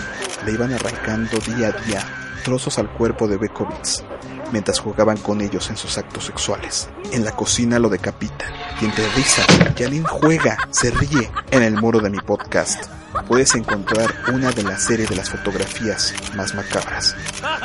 le 0.46 0.52
iban 0.52 0.74
arrancando 0.74 1.38
día 1.40 1.68
a 1.68 1.86
día 1.86 2.04
trozos 2.44 2.80
al 2.80 2.92
cuerpo 2.94 3.28
de 3.28 3.38
Bekovitz 3.38 4.04
mientras 4.52 4.80
jugaban 4.80 5.18
con 5.18 5.42
ellos 5.42 5.70
en 5.70 5.78
sus 5.78 5.98
actos 5.98 6.26
sexuales. 6.26 6.90
En 7.12 7.24
la 7.24 7.32
cocina 7.32 7.80
lo 7.80 7.90
decapitan 7.90 8.52
y 8.82 8.86
entre 8.86 9.08
risa, 9.10 9.44
Janine 9.78 10.08
juega, 10.08 10.58
se 10.72 10.92
ríe. 10.92 11.32
En 11.52 11.64
el 11.64 11.76
muro 11.76 12.00
de 12.00 12.10
mi 12.10 12.20
podcast 12.20 12.86
puedes 13.28 13.56
encontrar 13.56 14.14
una 14.34 14.52
de 14.52 14.64
la 14.64 14.78
serie 14.78 15.06
de 15.06 15.16
las 15.16 15.30
fotografías 15.30 16.14
más 16.36 16.54
macabras, 16.56 17.16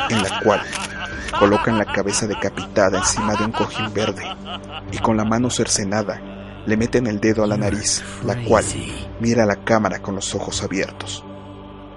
en 0.09 0.23
la 0.23 0.41
cual 0.41 0.63
colocan 1.39 1.79
la 1.79 1.85
cabeza 1.85 2.27
decapitada 2.27 2.99
encima 2.99 3.35
de 3.35 3.45
un 3.45 3.53
cojín 3.53 3.93
verde 3.93 4.25
y 4.91 4.99
con 4.99 5.17
la 5.17 5.25
mano 5.25 5.51
cercenada 5.51 6.21
le 6.67 6.77
meten 6.77 7.07
el 7.07 7.21
dedo 7.21 7.43
a 7.43 7.47
la 7.47 7.57
nariz, 7.57 8.03
la 8.25 8.43
cual 8.45 8.65
mira 9.21 9.43
a 9.43 9.47
la 9.47 9.65
cámara 9.65 10.01
con 10.01 10.15
los 10.15 10.35
ojos 10.35 10.63
abiertos. 10.63 11.25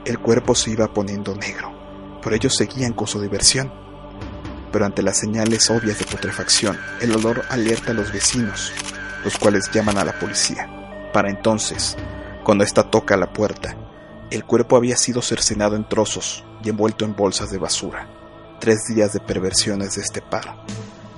El 0.06 0.20
cuerpo 0.20 0.56
se 0.56 0.72
iba 0.72 0.92
poniendo 0.94 1.36
negro, 1.36 1.72
pero 2.22 2.36
ellos 2.36 2.56
seguían 2.56 2.94
con 2.94 3.08
su 3.08 3.22
diversión. 3.22 3.72
Pero 4.76 4.88
ante 4.88 5.04
las 5.04 5.18
señales 5.18 5.70
obvias 5.70 6.00
de 6.00 6.06
putrefacción, 6.06 6.78
el 7.00 7.16
olor 7.16 7.46
alerta 7.48 7.92
a 7.92 7.94
los 7.94 8.12
vecinos, 8.12 8.74
los 9.24 9.38
cuales 9.38 9.72
llaman 9.72 9.98
a 9.98 10.04
la 10.04 10.20
policía. 10.20 10.70
Para 11.14 11.30
entonces, 11.30 11.96
cuando 12.44 12.66
ésta 12.66 12.92
toca 12.92 13.16
la 13.16 13.32
puerta, 13.32 13.78
el 14.32 14.44
cuerpo 14.44 14.76
había 14.76 14.98
sido 14.98 15.22
cercenado 15.22 15.78
en 15.78 15.88
trozos 15.88 16.44
y 16.62 16.68
envuelto 16.68 17.06
en 17.06 17.16
bolsas 17.16 17.52
de 17.52 17.58
basura. 17.58 18.10
Tres 18.60 18.80
días 18.94 19.14
de 19.14 19.22
perversiones 19.22 19.96
de 19.96 20.02
este 20.02 20.22
par 20.22 20.58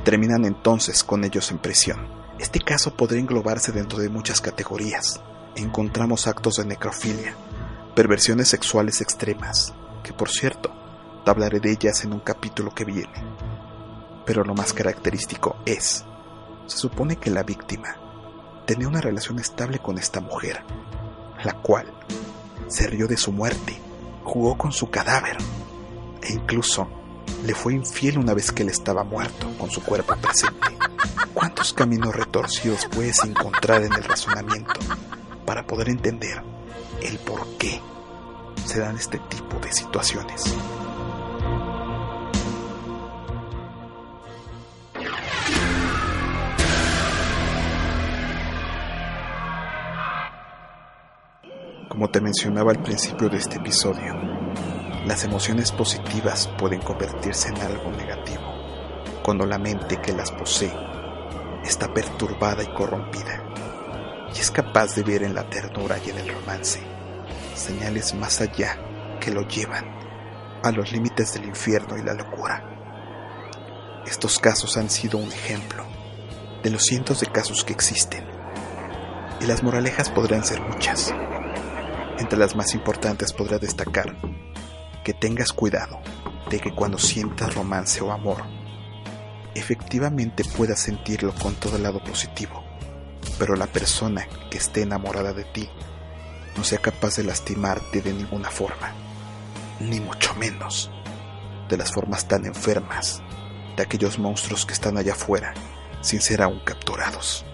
terminan 0.04 0.46
entonces 0.46 1.04
con 1.04 1.24
ellos 1.24 1.50
en 1.50 1.58
prisión. 1.58 2.08
Este 2.38 2.60
caso 2.60 2.96
podría 2.96 3.22
englobarse 3.22 3.72
dentro 3.72 3.98
de 3.98 4.10
muchas 4.10 4.40
categorías. 4.40 5.20
Encontramos 5.56 6.28
actos 6.28 6.58
de 6.58 6.66
necrofilia, 6.66 7.36
perversiones 7.96 8.50
sexuales 8.50 9.02
extremas, 9.02 9.74
que 10.04 10.14
por 10.14 10.30
cierto, 10.30 10.77
hablaré 11.32 11.60
de 11.60 11.72
ellas 11.72 12.04
en 12.04 12.14
un 12.14 12.20
capítulo 12.20 12.74
que 12.74 12.86
viene. 12.86 13.14
Pero 14.26 14.44
lo 14.44 14.54
más 14.54 14.74
característico 14.74 15.58
es, 15.66 16.06
se 16.66 16.78
supone 16.78 17.16
que 17.18 17.30
la 17.30 17.44
víctima 17.44 17.96
tenía 18.66 18.88
una 18.88 19.02
relación 19.02 19.40
estable 19.40 19.80
con 19.80 19.98
esta 19.98 20.20
mujer, 20.20 20.64
la 21.44 21.54
cual 21.54 21.94
se 22.68 22.88
rió 22.88 23.08
de 23.08 23.18
su 23.18 23.32
muerte, 23.32 23.80
jugó 24.24 24.58
con 24.58 24.72
su 24.72 24.90
cadáver 24.90 25.38
e 26.22 26.34
incluso 26.34 26.88
le 27.46 27.56
fue 27.56 27.74
infiel 27.74 28.18
una 28.18 28.34
vez 28.34 28.52
que 28.52 28.64
él 28.64 28.70
estaba 28.70 29.04
muerto 29.04 29.48
con 29.58 29.70
su 29.70 29.82
cuerpo 29.82 30.16
presente. 30.18 30.78
¿Cuántos 31.34 31.72
caminos 31.72 32.16
retorcidos 32.16 32.88
puedes 32.88 33.24
encontrar 33.24 33.84
en 33.84 33.94
el 33.94 34.04
razonamiento 34.04 34.80
para 35.46 35.66
poder 35.66 35.90
entender 35.90 36.42
el 37.02 37.18
por 37.20 37.48
qué 37.58 37.80
se 38.66 38.80
dan 38.80 38.98
este 38.98 39.20
tipo 39.20 39.60
de 39.60 39.72
situaciones? 39.72 40.44
Como 51.90 52.10
te 52.10 52.22
mencionaba 52.22 52.72
al 52.72 52.84
principio 52.84 53.28
de 53.28 53.38
este 53.38 53.58
episodio, 53.58 54.14
las 55.06 55.24
emociones 55.24 55.72
positivas 55.72 56.48
pueden 56.58 56.82
convertirse 56.82 57.50
en 57.50 57.58
algo 57.58 57.92
negativo 57.92 58.44
cuando 59.24 59.46
la 59.46 59.58
mente 59.58 60.00
que 60.02 60.14
las 60.14 60.32
posee 60.32 60.72
está 61.64 61.94
perturbada 61.94 62.64
y 62.64 62.68
corrompida 62.68 63.44
y 64.36 64.40
es 64.40 64.52
capaz 64.52 64.96
de 64.96 65.04
ver 65.04 65.24
en 65.24 65.34
la 65.34 65.50
ternura 65.50 65.98
y 66.06 66.12
en 66.12 66.20
el 66.20 66.34
romance 66.34 66.80
señales 67.56 68.14
más 68.14 68.40
allá 68.42 68.78
que 69.20 69.32
lo 69.32 69.48
llevan 69.48 69.86
a 70.64 70.72
los 70.72 70.92
límites 70.92 71.34
del 71.34 71.46
infierno 71.46 71.98
y 71.98 72.04
la 72.04 72.14
locura. 72.14 72.87
Estos 74.08 74.40
casos 74.40 74.78
han 74.78 74.90
sido 74.90 75.18
un 75.18 75.30
ejemplo 75.34 75.84
de 76.64 76.70
los 76.70 76.84
cientos 76.84 77.20
de 77.20 77.28
casos 77.28 77.66
que 77.66 77.74
existen 77.74 78.26
y 79.42 79.46
las 79.46 79.64
moralejas 79.64 80.10
podrían 80.10 80.46
ser 80.46 80.62
muchas. 80.62 81.14
Entre 82.18 82.40
las 82.40 82.56
más 82.56 82.74
importantes 82.74 83.34
podrá 83.34 83.60
destacar 83.60 84.16
que 85.04 85.14
tengas 85.14 85.52
cuidado 85.52 86.00
de 86.50 86.62
que 86.62 86.74
cuando 86.74 86.98
sientas 86.98 87.54
romance 87.54 88.00
o 88.00 88.14
amor, 88.14 88.46
efectivamente 89.56 90.46
puedas 90.56 90.80
sentirlo 90.80 91.36
con 91.36 91.56
todo 91.56 91.76
el 91.76 91.84
lado 91.84 92.02
positivo, 92.02 92.64
pero 93.38 93.58
la 93.58 93.68
persona 93.68 94.26
que 94.50 94.58
esté 94.58 94.84
enamorada 94.84 95.34
de 95.34 95.44
ti 95.44 95.70
no 96.56 96.64
sea 96.64 96.80
capaz 96.80 97.18
de 97.18 97.26
lastimarte 97.26 98.02
de 98.02 98.14
ninguna 98.14 98.50
forma, 98.50 98.94
ni 99.82 100.00
mucho 100.00 100.34
menos 100.36 100.90
de 101.68 101.76
las 101.76 101.92
formas 101.92 102.26
tan 102.26 102.46
enfermas 102.46 103.22
de 103.78 103.84
aquellos 103.84 104.18
monstruos 104.18 104.66
que 104.66 104.74
están 104.74 104.98
allá 104.98 105.14
afuera 105.14 105.54
sin 106.02 106.20
ser 106.20 106.42
aún 106.42 106.60
capturados. 106.66 107.46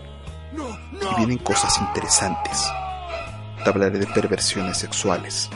Y 0.54 1.16
vienen 1.18 1.38
cosas 1.38 1.78
interesantes. 1.80 2.64
Te 3.64 3.70
hablaré 3.70 4.00
de 4.00 4.08
perversiones 4.08 4.78
sexuales. 4.78 5.50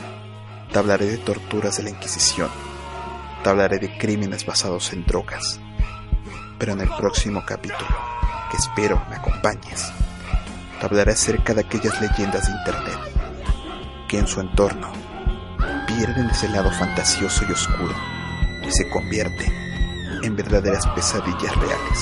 Te 0.70 0.78
hablaré 0.78 1.06
de 1.06 1.18
torturas 1.18 1.78
de 1.78 1.84
la 1.84 1.90
Inquisición. 1.90 2.50
Te 3.42 3.48
hablaré 3.48 3.78
de 3.78 3.96
crímenes 3.96 4.44
basados 4.44 4.92
en 4.92 5.06
drogas. 5.06 5.58
Pero 6.58 6.72
en 6.72 6.80
el 6.80 6.88
próximo 6.90 7.42
capítulo, 7.46 7.96
que 8.50 8.58
espero 8.58 9.02
me 9.08 9.16
acompañes, 9.16 9.90
te 10.78 10.86
hablaré 10.86 11.12
acerca 11.12 11.54
de 11.54 11.62
aquellas 11.62 11.98
leyendas 12.00 12.46
de 12.46 12.52
Internet 12.52 12.98
que 14.08 14.18
en 14.18 14.26
su 14.26 14.40
entorno 14.40 14.90
pierden 15.86 16.30
ese 16.30 16.48
lado 16.48 16.70
fantasioso 16.72 17.44
y 17.48 17.52
oscuro 17.52 17.94
y 18.66 18.70
se 18.70 18.88
convierten 18.88 19.67
en 20.22 20.36
verdaderas 20.36 20.86
pesadillas 20.88 21.56
reales. 21.56 21.98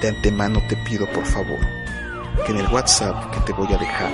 De 0.00 0.08
antemano 0.08 0.60
te 0.68 0.76
pido 0.78 1.06
por 1.12 1.24
favor 1.24 1.60
que 2.44 2.52
en 2.52 2.58
el 2.58 2.66
WhatsApp 2.68 3.30
que 3.32 3.40
te 3.40 3.52
voy 3.52 3.72
a 3.72 3.78
dejar 3.78 4.12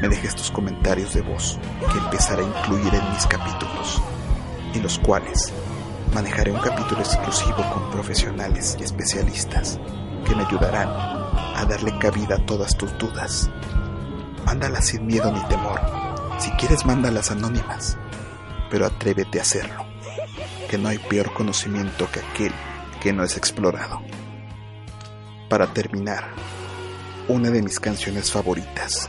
me 0.00 0.08
dejes 0.08 0.34
tus 0.34 0.50
comentarios 0.50 1.14
de 1.14 1.22
voz 1.22 1.58
que 1.90 1.98
empezaré 1.98 2.44
a 2.44 2.48
incluir 2.48 2.94
en 2.94 3.10
mis 3.12 3.26
capítulos, 3.26 4.02
en 4.74 4.82
los 4.82 4.98
cuales 4.98 5.52
manejaré 6.14 6.52
un 6.52 6.60
capítulo 6.60 7.00
exclusivo 7.00 7.64
con 7.72 7.90
profesionales 7.90 8.76
y 8.78 8.84
especialistas 8.84 9.80
que 10.26 10.34
me 10.34 10.44
ayudarán 10.44 10.88
a 10.88 11.64
darle 11.68 11.98
cabida 11.98 12.36
a 12.36 12.46
todas 12.46 12.76
tus 12.76 12.96
dudas. 12.98 13.50
Mándalas 14.44 14.88
sin 14.88 15.06
miedo 15.06 15.32
ni 15.32 15.40
temor. 15.48 15.80
Si 16.38 16.50
quieres, 16.52 16.84
mándalas 16.84 17.30
anónimas, 17.30 17.96
pero 18.70 18.86
atrévete 18.86 19.38
a 19.38 19.42
hacerlo, 19.42 19.85
que 20.68 20.78
no 20.78 20.88
hay 20.88 20.98
peor 20.98 21.32
conocimiento 21.32 22.08
que 22.10 22.20
aquel 22.20 22.52
que 23.00 23.12
no 23.12 23.24
es 23.24 23.36
explorado. 23.36 24.02
Para 25.48 25.72
terminar, 25.72 26.28
una 27.28 27.50
de 27.50 27.62
mis 27.62 27.80
canciones 27.80 28.30
favoritas, 28.30 29.08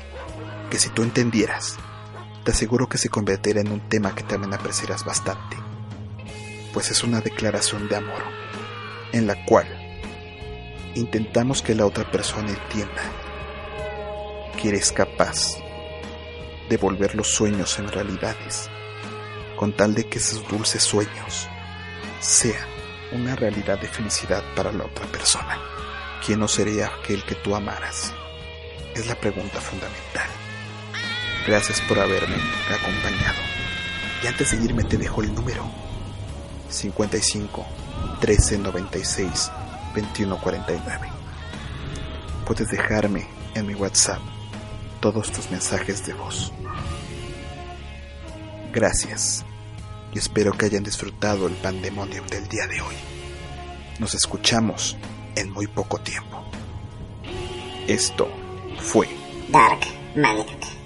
que 0.70 0.78
si 0.78 0.90
tú 0.90 1.04
entendieras, 1.04 1.78
te 2.44 2.52
aseguro 2.52 2.88
que 2.88 2.98
se 2.98 3.10
convertirá 3.10 3.62
en 3.62 3.72
un 3.72 3.82
tema 3.90 4.14
que 4.16 4.24
también 4.24 4.54
apreciarás 4.54 5.04
bastante, 5.04 5.58
pues 6.74 6.92
es 6.92 7.04
una 7.04 7.22
declaración 7.22 7.88
de 7.88 7.96
amor, 7.96 8.24
en 9.12 9.28
la 9.28 9.46
cual 9.46 9.68
intentamos 10.96 11.62
que 11.62 11.76
la 11.76 11.86
otra 11.86 12.10
persona 12.10 12.50
entienda 12.50 13.02
que 14.62 14.70
eres 14.70 14.92
capaz 14.92 15.58
de 16.70 16.78
volver 16.78 17.16
los 17.16 17.28
sueños 17.28 17.78
en 17.80 17.88
realidades, 17.88 18.70
con 19.58 19.74
tal 19.74 19.94
de 19.94 20.08
que 20.08 20.20
esos 20.20 20.48
dulces 20.48 20.84
sueños 20.84 21.50
sean 22.22 22.66
una 23.12 23.36
realidad 23.36 23.80
de 23.80 23.88
felicidad 23.88 24.44
para 24.56 24.72
la 24.72 24.86
otra 24.86 25.06
persona. 25.08 25.60
¿Quién 26.26 26.40
no 26.40 26.48
sería 26.48 26.88
aquel 26.88 27.24
que 27.24 27.36
tú 27.36 27.56
amaras? 27.56 28.14
Es 28.96 29.08
la 29.08 29.16
pregunta 29.16 29.60
fundamental. 29.60 30.30
Gracias 31.46 31.82
por 31.82 32.00
haberme 32.00 32.36
acompañado. 32.70 33.40
Y 34.24 34.28
antes 34.28 34.52
de 34.52 34.64
irme 34.64 34.84
te 34.84 34.98
dejo 34.98 35.22
el 35.22 35.34
número 35.34 35.64
55 36.70 37.66
13 38.20 38.58
96 38.60 39.52
21 39.96 40.38
49. 40.38 41.10
Puedes 42.46 42.68
dejarme 42.68 43.28
en 43.56 43.66
mi 43.66 43.76
WhatsApp 43.76 44.20
todos 45.00 45.32
tus 45.32 45.50
mensajes 45.52 46.06
de 46.06 46.14
voz. 46.14 46.52
Gracias 48.74 49.46
y 50.14 50.20
espero 50.20 50.52
que 50.52 50.66
hayan 50.66 50.84
disfrutado 50.84 51.48
el 51.48 51.56
pandemonium 51.56 52.26
del 52.28 52.48
día 52.48 52.68
de 52.68 52.82
hoy. 52.82 52.96
Nos 54.00 54.14
escuchamos 54.14 54.98
en 55.36 55.52
muy 55.52 55.68
poco 55.68 56.00
tiempo. 56.00 56.44
Esto 57.88 58.28
fue 58.80 59.08
Dark 59.50 59.80
Maniac. 60.16 60.77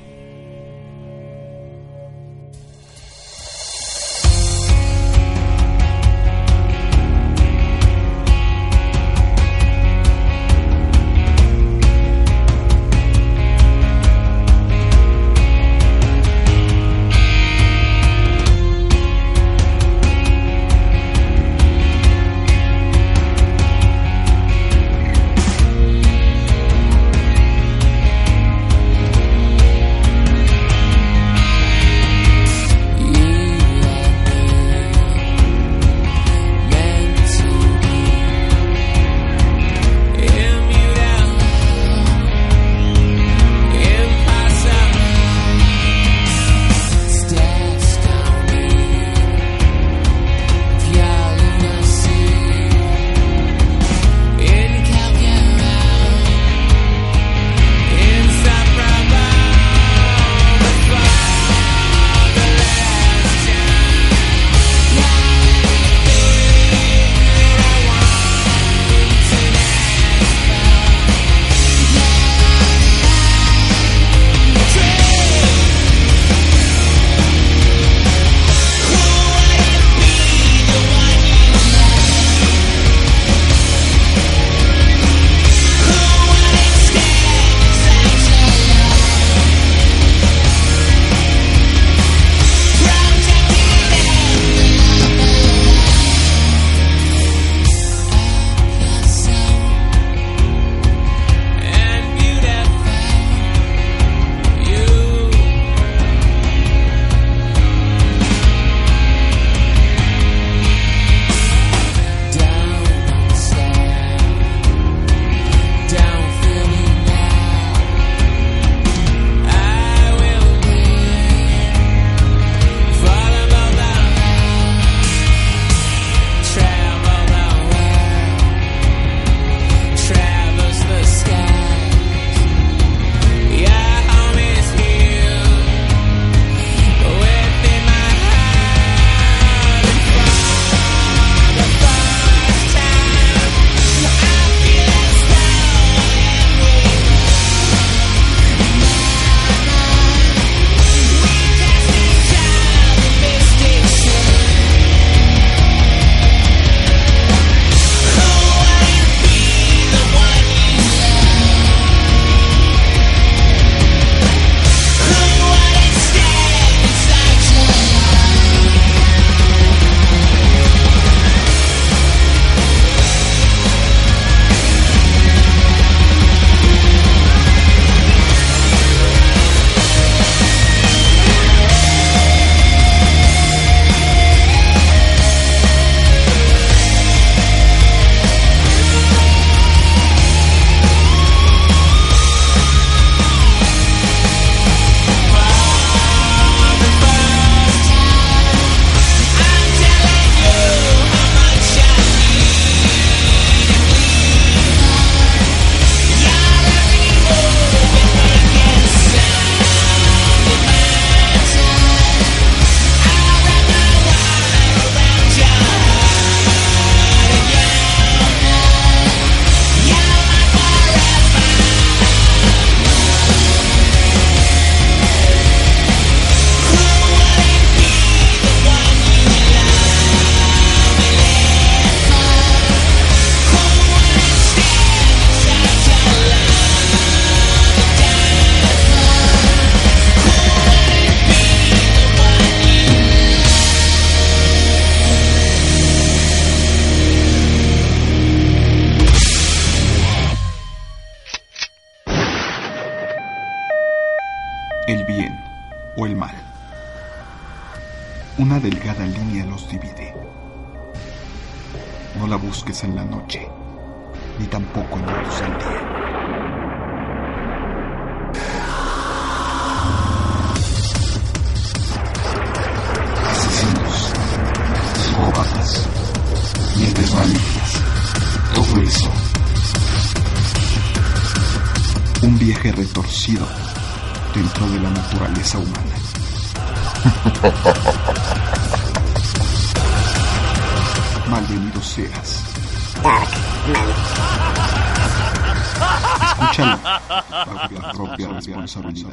Escúchalo 298.72 299.11